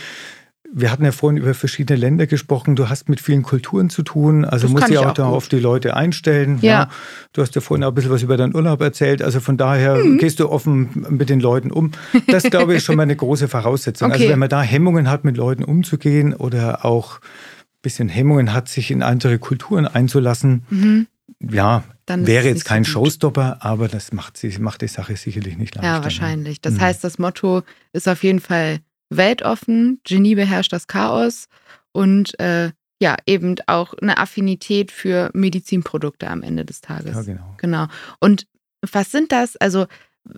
Wir 0.73 0.93
hatten 0.93 1.05
ja 1.05 1.13
vorhin 1.13 1.39
über 1.39 1.55
verschiedene 1.55 1.99
Länder 1.99 2.27
gesprochen. 2.27 2.77
Du 2.77 2.89
hast 2.89 3.09
mit 3.09 3.21
vielen 3.21 3.43
Kulturen 3.43 3.89
zu 3.89 4.03
tun, 4.03 4.45
also 4.45 4.67
das 4.67 4.73
musst 4.73 4.89
dich 4.89 4.99
auch, 4.99 5.07
auch 5.07 5.15
da 5.15 5.27
auf 5.27 5.49
die 5.49 5.59
Leute 5.59 5.97
einstellen. 5.97 6.59
Ja. 6.61 6.71
ja. 6.71 6.91
Du 7.33 7.43
hast 7.43 7.55
ja 7.55 7.61
vorhin 7.61 7.85
auch 7.85 7.89
ein 7.89 7.95
bisschen 7.95 8.11
was 8.11 8.23
über 8.23 8.37
deinen 8.37 8.55
Urlaub 8.55 8.81
erzählt. 8.81 9.23
Also 9.23 9.41
von 9.41 9.57
daher 9.57 9.97
mhm. 9.97 10.19
gehst 10.19 10.41
du 10.41 10.49
offen 10.49 11.07
mit 11.09 11.31
den 11.31 11.41
Leuten 11.41 11.71
um. 11.71 11.93
Das, 12.27 12.43
glaube 12.45 12.73
ich, 12.73 12.79
ist 12.79 12.85
schon 12.85 12.97
mal 12.97 13.05
eine 13.05 13.17
große 13.17 13.49
Voraussetzung. 13.49 14.11
Also 14.11 14.17
okay. 14.17 14.25
Also 14.25 14.33
wenn 14.33 14.39
man 14.39 14.49
da 14.49 14.63
Hemmungen 14.63 15.11
hat, 15.11 15.25
mit 15.25 15.37
Leuten 15.37 15.65
umzugehen 15.65 16.35
oder 16.35 16.85
auch 16.85 17.21
ein 17.21 17.83
bisschen 17.83 18.09
Hemmungen 18.09 18.53
hat, 18.53 18.69
sich 18.69 18.91
in 18.91 19.03
andere 19.03 19.39
Kulturen 19.39 19.87
einzulassen, 19.87 20.65
mhm. 20.69 21.07
ja, 21.41 21.85
dann 22.05 22.27
wäre 22.27 22.47
jetzt 22.47 22.65
kein 22.65 22.85
so 22.85 22.93
Showstopper, 22.93 23.59
aber 23.61 23.89
das 23.89 24.13
macht, 24.13 24.41
macht 24.61 24.83
die 24.83 24.89
Sache 24.89 25.17
sicherlich 25.17 25.59
nicht 25.59 25.75
leichter. 25.75 25.89
Ja, 25.89 25.99
ne? 25.99 26.05
wahrscheinlich. 26.05 26.61
Das 26.61 26.75
mhm. 26.75 26.81
heißt, 26.81 27.05
das 27.05 27.19
Motto 27.19 27.63
ist 27.93 28.09
auf 28.09 28.23
jeden 28.23 28.41
Fall 28.41 28.81
weltoffen, 29.11 30.01
Genie 30.05 30.35
beherrscht 30.35 30.73
das 30.73 30.87
Chaos 30.87 31.49
und 31.93 32.39
äh, 32.41 32.71
ja, 33.01 33.17
eben 33.27 33.57
auch 33.67 33.95
eine 33.95 34.19
Affinität 34.19 34.91
für 34.91 35.31
Medizinprodukte 35.33 36.29
am 36.29 36.43
Ende 36.43 36.65
des 36.65 36.81
Tages. 36.81 37.15
Ja, 37.15 37.23
genau. 37.23 37.55
Genau. 37.59 37.87
Und 38.21 38.47
was 38.93 39.11
sind 39.11 39.33
das? 39.33 39.57
Also, 39.57 39.87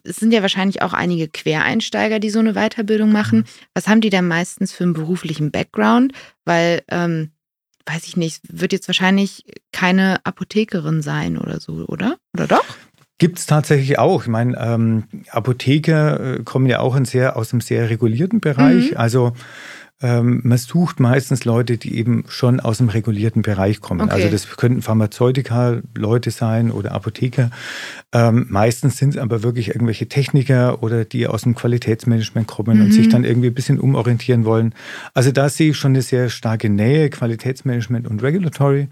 es 0.05 0.17
sind 0.17 0.33
ja 0.33 0.43
wahrscheinlich 0.43 0.83
auch 0.83 0.93
einige 0.93 1.29
Quereinsteiger, 1.29 2.21
die 2.21 2.31
so 2.31 2.39
eine 2.39 2.55
Weiterbildung 2.55 3.11
machen. 3.13 3.41
Mhm. 3.41 3.45
Was 3.75 3.89
haben 3.89 4.01
die 4.01 4.11
denn 4.11 4.29
meistens 4.29 4.73
für 4.73 4.85
einen 4.85 4.93
beruflichen 4.93 5.51
Background? 5.51 6.13
Weil, 6.45 6.83
ähm, 6.89 7.33
weiß 7.87 8.07
ich 8.07 8.17
nicht, 8.17 8.43
wird 8.49 8.73
jetzt 8.73 8.89
wahrscheinlich 8.89 9.45
keine 9.73 10.25
Apothekerin 10.25 11.03
sein 11.03 11.39
oder 11.39 11.61
so, 11.61 11.87
oder? 11.89 12.19
Oder 12.35 12.47
doch? 12.47 12.65
Gibt 13.19 13.39
es 13.39 13.47
tatsächlich 13.47 13.99
auch. 13.99 14.23
Ich 14.23 14.29
meine, 14.29 14.57
ähm, 14.59 15.05
Apotheker 15.31 16.39
äh, 16.39 16.43
kommen 16.43 16.67
ja 16.67 16.81
auch 16.81 16.99
sehr, 17.05 17.37
aus 17.37 17.53
einem 17.53 17.61
sehr 17.61 17.89
regulierten 17.91 18.41
Bereich. 18.41 18.93
Mhm. 18.93 18.97
Also 18.97 19.33
ähm, 20.03 20.41
man 20.45 20.57
sucht 20.57 20.99
meistens 20.99 21.45
Leute, 21.45 21.77
die 21.77 21.97
eben 21.97 22.25
schon 22.29 22.59
aus 22.59 22.79
dem 22.79 22.89
regulierten 22.89 23.43
Bereich 23.43 23.81
kommen. 23.81 24.01
Okay. 24.01 24.13
Also 24.13 24.29
das 24.31 24.57
könnten 24.57 24.81
Pharmazeutika-Leute 24.81 26.31
sein 26.31 26.71
oder 26.71 26.93
Apotheker. 26.93 27.51
Ähm, 28.13 28.47
meistens 28.49 28.97
sind 28.97 29.11
es 29.11 29.17
aber 29.19 29.43
wirklich 29.43 29.69
irgendwelche 29.69 30.09
Techniker 30.09 30.83
oder 30.83 31.05
die 31.05 31.27
aus 31.27 31.43
dem 31.43 31.55
Qualitätsmanagement 31.55 32.47
kommen 32.47 32.79
mhm. 32.79 32.85
und 32.87 32.93
sich 32.93 33.11
dann 33.11 33.25
irgendwie 33.25 33.49
ein 33.49 33.55
bisschen 33.55 33.79
umorientieren 33.79 34.47
wollen. 34.47 34.75
Also 35.13 35.33
da 35.33 35.51
sehe 35.51 35.71
ich 35.71 35.77
schon 35.77 35.93
eine 35.93 36.03
sehr 36.03 36.31
starke 36.31 36.71
Nähe, 36.71 37.11
Qualitätsmanagement 37.11 38.09
und 38.09 38.23
Regulatory. 38.23 38.89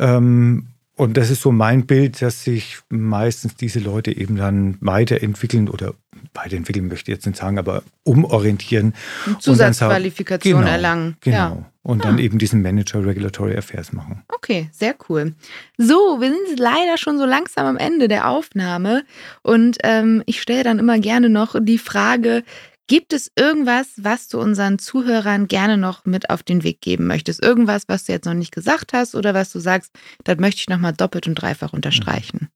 Ja. 0.00 0.16
Ähm, 0.16 0.71
und 0.96 1.16
das 1.16 1.30
ist 1.30 1.40
so 1.40 1.52
mein 1.52 1.86
Bild, 1.86 2.20
dass 2.20 2.44
sich 2.44 2.78
meistens 2.90 3.56
diese 3.56 3.80
Leute 3.80 4.16
eben 4.16 4.36
dann 4.36 4.76
weiterentwickeln 4.80 5.68
oder 5.68 5.94
weiterentwickeln 6.34 6.88
möchte 6.88 7.10
ich 7.10 7.16
jetzt 7.16 7.26
nicht 7.26 7.38
sagen, 7.38 7.58
aber 7.58 7.82
umorientieren. 8.04 8.94
Zusatzqualifikation 9.40 10.60
genau, 10.60 10.70
erlangen. 10.70 11.16
Genau. 11.20 11.36
Ja. 11.36 11.66
Und 11.82 12.04
dann 12.04 12.16
ah. 12.16 12.20
eben 12.20 12.38
diesen 12.38 12.62
Manager 12.62 13.04
Regulatory 13.04 13.56
Affairs 13.56 13.92
machen. 13.92 14.22
Okay, 14.28 14.68
sehr 14.70 14.94
cool. 15.08 15.34
So, 15.78 16.20
wir 16.20 16.30
sind 16.30 16.58
leider 16.58 16.96
schon 16.96 17.18
so 17.18 17.26
langsam 17.26 17.66
am 17.66 17.76
Ende 17.76 18.06
der 18.06 18.28
Aufnahme. 18.28 19.04
Und 19.42 19.78
ähm, 19.82 20.22
ich 20.26 20.40
stelle 20.40 20.62
dann 20.62 20.78
immer 20.78 21.00
gerne 21.00 21.28
noch 21.28 21.56
die 21.60 21.78
Frage, 21.78 22.44
Gibt 22.92 23.14
es 23.14 23.32
irgendwas, 23.36 23.86
was 23.96 24.28
du 24.28 24.38
unseren 24.38 24.78
Zuhörern 24.78 25.48
gerne 25.48 25.78
noch 25.78 26.04
mit 26.04 26.28
auf 26.28 26.42
den 26.42 26.62
Weg 26.62 26.82
geben 26.82 27.06
möchtest? 27.06 27.42
Irgendwas, 27.42 27.84
was 27.86 28.04
du 28.04 28.12
jetzt 28.12 28.26
noch 28.26 28.34
nicht 28.34 28.52
gesagt 28.52 28.92
hast 28.92 29.14
oder 29.14 29.32
was 29.32 29.50
du 29.50 29.60
sagst, 29.60 29.92
das 30.24 30.36
möchte 30.36 30.60
ich 30.60 30.68
nochmal 30.68 30.92
doppelt 30.92 31.26
und 31.26 31.36
dreifach 31.36 31.72
unterstreichen? 31.72 32.50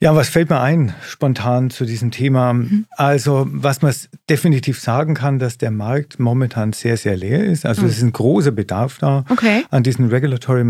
Ja, 0.00 0.16
was 0.16 0.28
fällt 0.28 0.50
mir 0.50 0.60
ein 0.60 0.92
spontan 1.06 1.70
zu 1.70 1.84
diesem 1.84 2.10
Thema? 2.10 2.54
Mhm. 2.54 2.86
Also, 2.90 3.46
was 3.48 3.80
man 3.80 3.94
definitiv 4.28 4.80
sagen 4.80 5.14
kann, 5.14 5.38
dass 5.38 5.56
der 5.56 5.70
Markt 5.70 6.18
momentan 6.18 6.72
sehr, 6.72 6.96
sehr 6.96 7.16
leer 7.16 7.44
ist. 7.44 7.64
Also, 7.64 7.82
mhm. 7.82 7.88
es 7.88 7.98
ist 7.98 8.02
ein 8.02 8.12
großer 8.12 8.50
Bedarf 8.50 8.98
da 8.98 9.24
okay. 9.28 9.62
an 9.70 9.84
diesen 9.84 10.08
Regulatory 10.08 10.64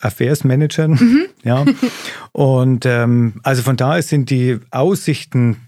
Affairs 0.00 0.42
Managern. 0.42 0.92
Mhm. 0.92 1.26
Ja. 1.44 1.66
Und 2.32 2.86
ähm, 2.86 3.34
also 3.42 3.60
von 3.60 3.76
daher 3.76 4.02
sind 4.02 4.30
die 4.30 4.58
Aussichten 4.70 5.67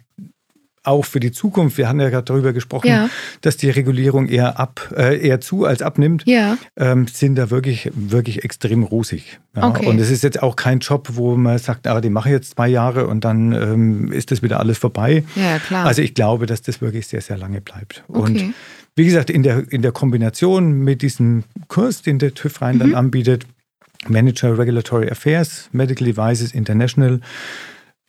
auch 0.91 1.05
für 1.05 1.21
die 1.21 1.33
Zukunft, 1.33 1.79
wir 1.79 1.89
haben 1.89 2.01
ja 2.01 2.11
gerade 2.11 2.25
darüber 2.25 2.53
gesprochen, 2.53 2.89
ja. 2.89 3.09
dass 3.41 3.57
die 3.57 3.71
Regulierung 3.71 4.29
eher 4.29 4.59
ab, 4.61 4.93
äh, 4.97 5.19
eher 5.19 5.41
zu 5.41 5.65
als 5.65 5.81
abnimmt, 5.83 6.25
ja. 6.27 6.59
ähm, 6.77 7.07
sind 7.07 7.37
da 7.37 7.51
wirklich, 7.51 7.91
wirklich 7.95 8.45
extrem 8.45 8.83
rosig. 8.83 9.41
Ja? 9.57 9.69
Okay. 9.69 9.87
Und 9.87 9.99
es 9.99 10.11
ist 10.11 10.23
jetzt 10.23 10.43
auch 10.43 10.57
kein 10.57 10.81
Job, 10.81 11.09
wo 11.13 11.37
man 11.37 11.59
sagt, 11.59 11.87
ah, 11.87 12.01
den 12.01 12.13
mache 12.13 12.29
ich 12.29 12.35
jetzt 12.35 12.53
zwei 12.53 12.69
Jahre 12.69 13.07
und 13.07 13.25
dann 13.25 13.53
ähm, 13.53 14.13
ist 14.13 14.31
das 14.31 14.43
wieder 14.43 14.61
alles 14.61 14.79
vorbei. 14.79 15.25
Ja, 15.37 15.59
klar. 15.59 15.87
Also 15.87 16.03
ich 16.03 16.15
glaube, 16.15 16.47
dass 16.47 16.63
das 16.63 16.81
wirklich 16.81 17.07
sehr, 17.07 17.21
sehr 17.21 17.39
lange 17.39 17.61
bleibt. 17.61 18.05
Okay. 18.09 18.21
Und 18.21 18.55
wie 18.97 19.05
gesagt, 19.05 19.31
in 19.31 19.43
der, 19.43 19.65
in 19.73 19.83
der 19.83 19.93
Kombination 19.93 20.73
mit 20.73 21.03
diesem 21.03 21.45
Kurs, 21.69 22.03
den 22.03 22.19
der 22.19 22.35
TÜV 22.35 22.61
Rhein 22.61 22.79
mhm. 22.79 22.95
anbietet, 22.95 23.47
Manager 24.09 24.59
Regulatory 24.59 25.11
Affairs, 25.11 25.69
Medical 25.73 26.07
Devices 26.07 26.53
International, 26.53 27.21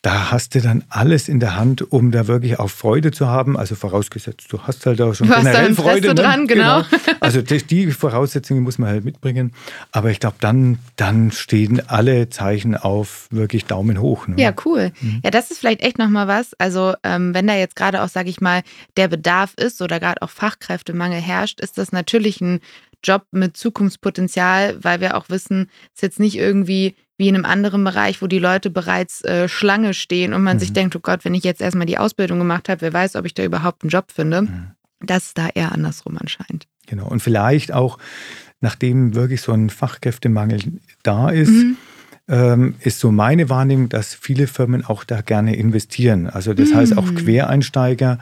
da 0.02 0.32
hast 0.32 0.56
du 0.56 0.62
dann 0.62 0.84
alles 0.90 1.30
in 1.30 1.40
der 1.40 1.56
Hand, 1.56 1.92
um 1.92 2.12
da 2.12 2.28
wirklich 2.28 2.58
auch 2.58 2.70
Freude 2.70 3.12
zu 3.12 3.28
haben. 3.28 3.56
Also 3.56 3.76
vorausgesetzt, 3.76 4.48
du 4.50 4.60
hast 4.64 4.86
halt 4.88 5.00
auch 5.00 5.14
schon 5.14 5.28
du 5.28 5.36
generell 5.36 5.70
hast 5.70 5.76
Freude. 5.76 6.08
Ne? 6.08 6.16
dran, 6.16 6.48
genau. 6.48 6.82
genau. 6.82 7.18
Also 7.20 7.42
die 7.42 7.92
Voraussetzungen 7.92 8.64
muss 8.64 8.80
man 8.80 8.90
halt 8.90 9.06
mitbringen. 9.06 9.54
Aber 9.92 10.10
ich 10.10 10.20
glaube, 10.20 10.38
dann, 10.40 10.80
dann 10.96 11.32
stehen 11.32 11.88
alle 11.88 12.30
Zeichen 12.30 12.76
auf 12.76 13.28
wirklich 13.30 13.66
Daumen 13.66 14.02
hoch. 14.02 14.28
Ne? 14.28 14.36
Ja, 14.38 14.54
cool. 14.66 14.92
Mhm. 15.02 15.22
Ja, 15.24 15.30
das 15.30 15.52
ist 15.52 15.60
vielleicht 15.60 15.82
echt 15.82 16.00
nochmal 16.00 16.28
was. 16.28 16.56
Also 16.58 16.94
wenn 17.04 17.48
da 17.48 17.56
jetzt 17.56 17.76
gerade 17.76 18.02
auch, 18.02 18.10
sage 18.10 18.30
ich 18.30 18.42
mal, 18.42 18.64
der 18.98 19.08
Bedarf 19.08 19.54
ist 19.56 19.82
oder 19.82 20.00
gerade 20.00 20.22
auch 20.22 20.30
Fachkräftemangel 20.30 21.22
herrscht, 21.22 21.60
ist 21.62 21.78
das 21.78 21.92
natürlich 21.92 22.42
ein 22.42 22.60
Job 23.04 23.24
mit 23.32 23.58
Zukunftspotenzial, 23.58 24.78
weil 24.84 25.02
wir 25.02 25.18
auch 25.18 25.30
wissen, 25.30 25.70
es 25.88 25.98
ist 25.98 26.02
jetzt 26.02 26.20
nicht 26.20 26.38
irgendwie 26.38 26.96
wie 27.22 27.28
in 27.28 27.36
einem 27.36 27.46
anderen 27.46 27.84
Bereich, 27.84 28.22
wo 28.24 28.28
die 28.28 28.40
Leute 28.40 28.72
bereits 28.72 29.24
äh, 29.24 29.48
Schlange 29.48 29.94
stehen 29.94 30.34
und 30.34 30.42
man 30.42 30.58
mhm. 30.58 30.60
sich 30.60 30.74
denkt, 30.74 30.96
oh 30.96 31.00
Gott, 31.02 31.24
wenn 31.24 31.36
ich 31.36 31.44
jetzt 31.44 31.62
erstmal 31.62 31.86
die 31.86 32.00
Ausbildung 32.00 32.40
gemacht 32.40 32.68
habe, 32.68 32.82
wer 32.82 32.94
weiß, 32.94 33.16
ob 33.16 33.26
ich 33.26 33.36
da 33.36 33.44
überhaupt 33.44 33.84
einen 33.84 33.92
Job 33.92 34.12
finde. 34.12 34.42
Mhm. 34.44 34.72
Das 35.02 35.28
ist 35.28 35.38
da 35.38 35.50
eher 35.54 35.72
andersrum 35.72 36.18
anscheinend. 36.18 36.68
Genau. 36.88 37.08
Und 37.08 37.22
vielleicht 37.22 37.74
auch, 37.74 38.00
nachdem 38.60 39.14
wirklich 39.14 39.42
so 39.42 39.52
ein 39.52 39.70
Fachkräftemangel 39.70 40.62
da 41.04 41.30
ist, 41.30 41.50
mhm. 41.50 41.78
ähm, 42.28 42.76
ist 42.80 43.00
so 43.00 43.12
meine 43.12 43.50
Wahrnehmung, 43.50 43.90
dass 43.90 44.16
viele 44.16 44.48
Firmen 44.48 44.84
auch 44.84 45.04
da 45.04 45.22
gerne 45.22 45.56
investieren. 45.56 46.28
Also 46.28 46.56
das 46.56 46.74
heißt 46.74 46.98
auch 46.98 47.06
mhm. 47.06 47.16
Quereinsteiger 47.16 48.18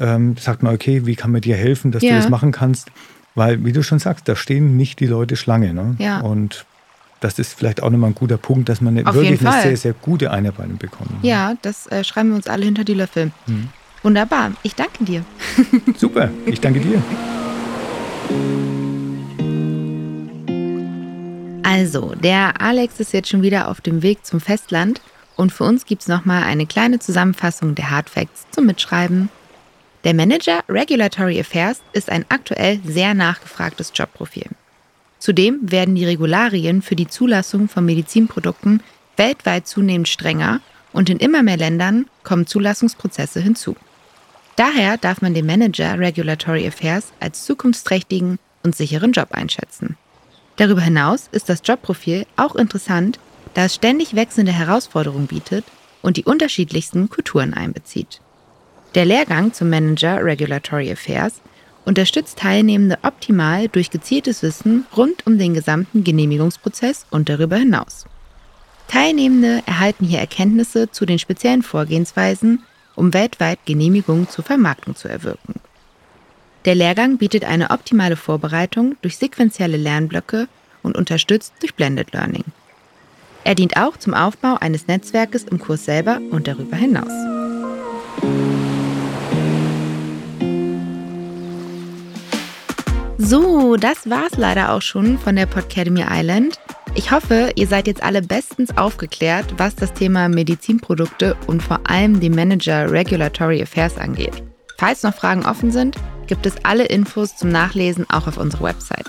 ähm, 0.00 0.36
sagt 0.36 0.64
man, 0.64 0.74
okay, 0.74 1.06
wie 1.06 1.14
kann 1.14 1.30
man 1.30 1.42
dir 1.42 1.56
helfen, 1.56 1.92
dass 1.92 2.02
ja. 2.02 2.10
du 2.10 2.16
das 2.16 2.28
machen 2.28 2.50
kannst? 2.50 2.90
Weil, 3.34 3.64
wie 3.64 3.72
du 3.72 3.82
schon 3.82 3.98
sagst, 3.98 4.28
da 4.28 4.36
stehen 4.36 4.76
nicht 4.76 5.00
die 5.00 5.06
Leute 5.06 5.36
Schlange. 5.36 5.72
Ne? 5.72 5.96
Ja. 5.98 6.20
Und 6.20 6.66
das 7.20 7.38
ist 7.38 7.54
vielleicht 7.54 7.82
auch 7.82 7.90
nochmal 7.90 8.10
ein 8.10 8.14
guter 8.14 8.36
Punkt, 8.36 8.68
dass 8.68 8.80
man 8.80 8.98
eine, 8.98 9.06
wirklich 9.06 9.46
eine 9.46 9.62
sehr, 9.62 9.76
sehr 9.76 9.92
gute 9.94 10.30
Einarbeitung 10.30 10.76
bekommt. 10.76 11.10
Ja, 11.22 11.54
das 11.62 11.86
äh, 11.86 12.04
schreiben 12.04 12.30
wir 12.30 12.36
uns 12.36 12.46
alle 12.46 12.64
hinter 12.64 12.84
die 12.84 12.94
Löffel. 12.94 13.30
Mhm. 13.46 13.68
Wunderbar. 14.02 14.52
Ich 14.62 14.74
danke 14.74 15.04
dir. 15.04 15.24
Super. 15.96 16.30
Ich 16.46 16.60
danke 16.60 16.80
dir. 16.80 17.00
Also, 21.62 22.14
der 22.16 22.60
Alex 22.60 22.98
ist 23.00 23.12
jetzt 23.12 23.28
schon 23.28 23.42
wieder 23.42 23.68
auf 23.68 23.80
dem 23.80 24.02
Weg 24.02 24.26
zum 24.26 24.40
Festland 24.40 25.00
und 25.36 25.52
für 25.52 25.64
uns 25.64 25.86
gibt 25.86 26.02
es 26.02 26.08
nochmal 26.08 26.42
eine 26.42 26.66
kleine 26.66 26.98
Zusammenfassung 26.98 27.74
der 27.74 27.90
Hard 27.90 28.10
Facts 28.10 28.46
zum 28.50 28.66
Mitschreiben. 28.66 29.30
Der 30.04 30.14
Manager 30.14 30.64
Regulatory 30.68 31.38
Affairs 31.38 31.80
ist 31.92 32.10
ein 32.10 32.24
aktuell 32.28 32.80
sehr 32.84 33.14
nachgefragtes 33.14 33.92
Jobprofil. 33.94 34.46
Zudem 35.20 35.60
werden 35.70 35.94
die 35.94 36.04
Regularien 36.04 36.82
für 36.82 36.96
die 36.96 37.06
Zulassung 37.06 37.68
von 37.68 37.84
Medizinprodukten 37.84 38.82
weltweit 39.16 39.68
zunehmend 39.68 40.08
strenger 40.08 40.60
und 40.92 41.08
in 41.08 41.18
immer 41.18 41.44
mehr 41.44 41.56
Ländern 41.56 42.06
kommen 42.24 42.48
Zulassungsprozesse 42.48 43.40
hinzu. 43.40 43.76
Daher 44.56 44.96
darf 44.96 45.22
man 45.22 45.34
den 45.34 45.46
Manager 45.46 45.96
Regulatory 45.96 46.66
Affairs 46.66 47.12
als 47.20 47.44
zukunftsträchtigen 47.44 48.40
und 48.64 48.74
sicheren 48.74 49.12
Job 49.12 49.28
einschätzen. 49.30 49.96
Darüber 50.56 50.80
hinaus 50.80 51.28
ist 51.30 51.48
das 51.48 51.62
Jobprofil 51.64 52.26
auch 52.36 52.56
interessant, 52.56 53.20
da 53.54 53.66
es 53.66 53.76
ständig 53.76 54.16
wechselnde 54.16 54.52
Herausforderungen 54.52 55.28
bietet 55.28 55.64
und 56.02 56.16
die 56.16 56.24
unterschiedlichsten 56.24 57.08
Kulturen 57.08 57.54
einbezieht. 57.54 58.20
Der 58.94 59.06
Lehrgang 59.06 59.54
zum 59.54 59.70
Manager 59.70 60.22
Regulatory 60.22 60.92
Affairs 60.92 61.40
unterstützt 61.86 62.38
Teilnehmende 62.38 62.98
optimal 63.02 63.68
durch 63.68 63.90
gezieltes 63.90 64.42
Wissen 64.42 64.84
rund 64.94 65.26
um 65.26 65.38
den 65.38 65.54
gesamten 65.54 66.04
Genehmigungsprozess 66.04 67.06
und 67.10 67.30
darüber 67.30 67.56
hinaus. 67.56 68.04
Teilnehmende 68.88 69.62
erhalten 69.64 70.04
hier 70.04 70.18
Erkenntnisse 70.18 70.90
zu 70.90 71.06
den 71.06 71.18
speziellen 71.18 71.62
Vorgehensweisen, 71.62 72.62
um 72.94 73.14
weltweit 73.14 73.60
Genehmigungen 73.64 74.28
zur 74.28 74.44
Vermarktung 74.44 74.94
zu 74.94 75.08
erwirken. 75.08 75.54
Der 76.66 76.74
Lehrgang 76.74 77.16
bietet 77.16 77.44
eine 77.44 77.70
optimale 77.70 78.16
Vorbereitung 78.16 78.96
durch 79.00 79.16
sequentielle 79.16 79.78
Lernblöcke 79.78 80.48
und 80.82 80.96
unterstützt 80.96 81.54
durch 81.60 81.74
Blended 81.74 82.12
Learning. 82.12 82.44
Er 83.44 83.54
dient 83.54 83.76
auch 83.78 83.96
zum 83.96 84.12
Aufbau 84.12 84.56
eines 84.60 84.86
Netzwerkes 84.86 85.44
im 85.44 85.58
Kurs 85.58 85.86
selber 85.86 86.20
und 86.30 86.46
darüber 86.46 86.76
hinaus. 86.76 87.41
So, 93.32 93.78
das 93.78 94.10
war's 94.10 94.36
leider 94.36 94.74
auch 94.74 94.82
schon 94.82 95.16
von 95.16 95.36
der 95.36 95.46
Podcademy 95.46 96.04
Island. 96.06 96.60
Ich 96.94 97.12
hoffe, 97.12 97.50
ihr 97.54 97.66
seid 97.66 97.86
jetzt 97.86 98.02
alle 98.02 98.20
bestens 98.20 98.76
aufgeklärt, 98.76 99.54
was 99.56 99.74
das 99.74 99.94
Thema 99.94 100.28
Medizinprodukte 100.28 101.34
und 101.46 101.62
vor 101.62 101.80
allem 101.84 102.20
den 102.20 102.34
Manager 102.34 102.90
Regulatory 102.90 103.62
Affairs 103.62 103.96
angeht. 103.96 104.42
Falls 104.76 105.02
noch 105.02 105.14
Fragen 105.14 105.46
offen 105.46 105.70
sind, 105.70 105.96
gibt 106.26 106.44
es 106.44 106.62
alle 106.62 106.84
Infos 106.84 107.34
zum 107.34 107.48
Nachlesen 107.48 108.04
auch 108.10 108.26
auf 108.26 108.36
unserer 108.36 108.64
Website. 108.64 109.06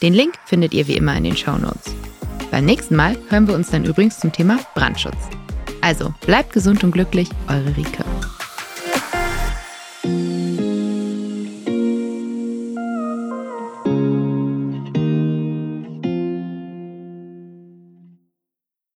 Den 0.00 0.14
Link 0.14 0.32
findet 0.46 0.72
ihr 0.72 0.88
wie 0.88 0.96
immer 0.96 1.14
in 1.14 1.24
den 1.24 1.36
Show 1.36 1.58
Notes. 1.58 1.94
Beim 2.50 2.64
nächsten 2.64 2.96
Mal 2.96 3.18
hören 3.28 3.46
wir 3.46 3.54
uns 3.54 3.68
dann 3.68 3.84
übrigens 3.84 4.18
zum 4.20 4.32
Thema 4.32 4.58
Brandschutz. 4.74 5.18
Also 5.82 6.14
bleibt 6.24 6.54
gesund 6.54 6.82
und 6.82 6.92
glücklich, 6.92 7.28
eure 7.46 7.76
Rike. 7.76 8.06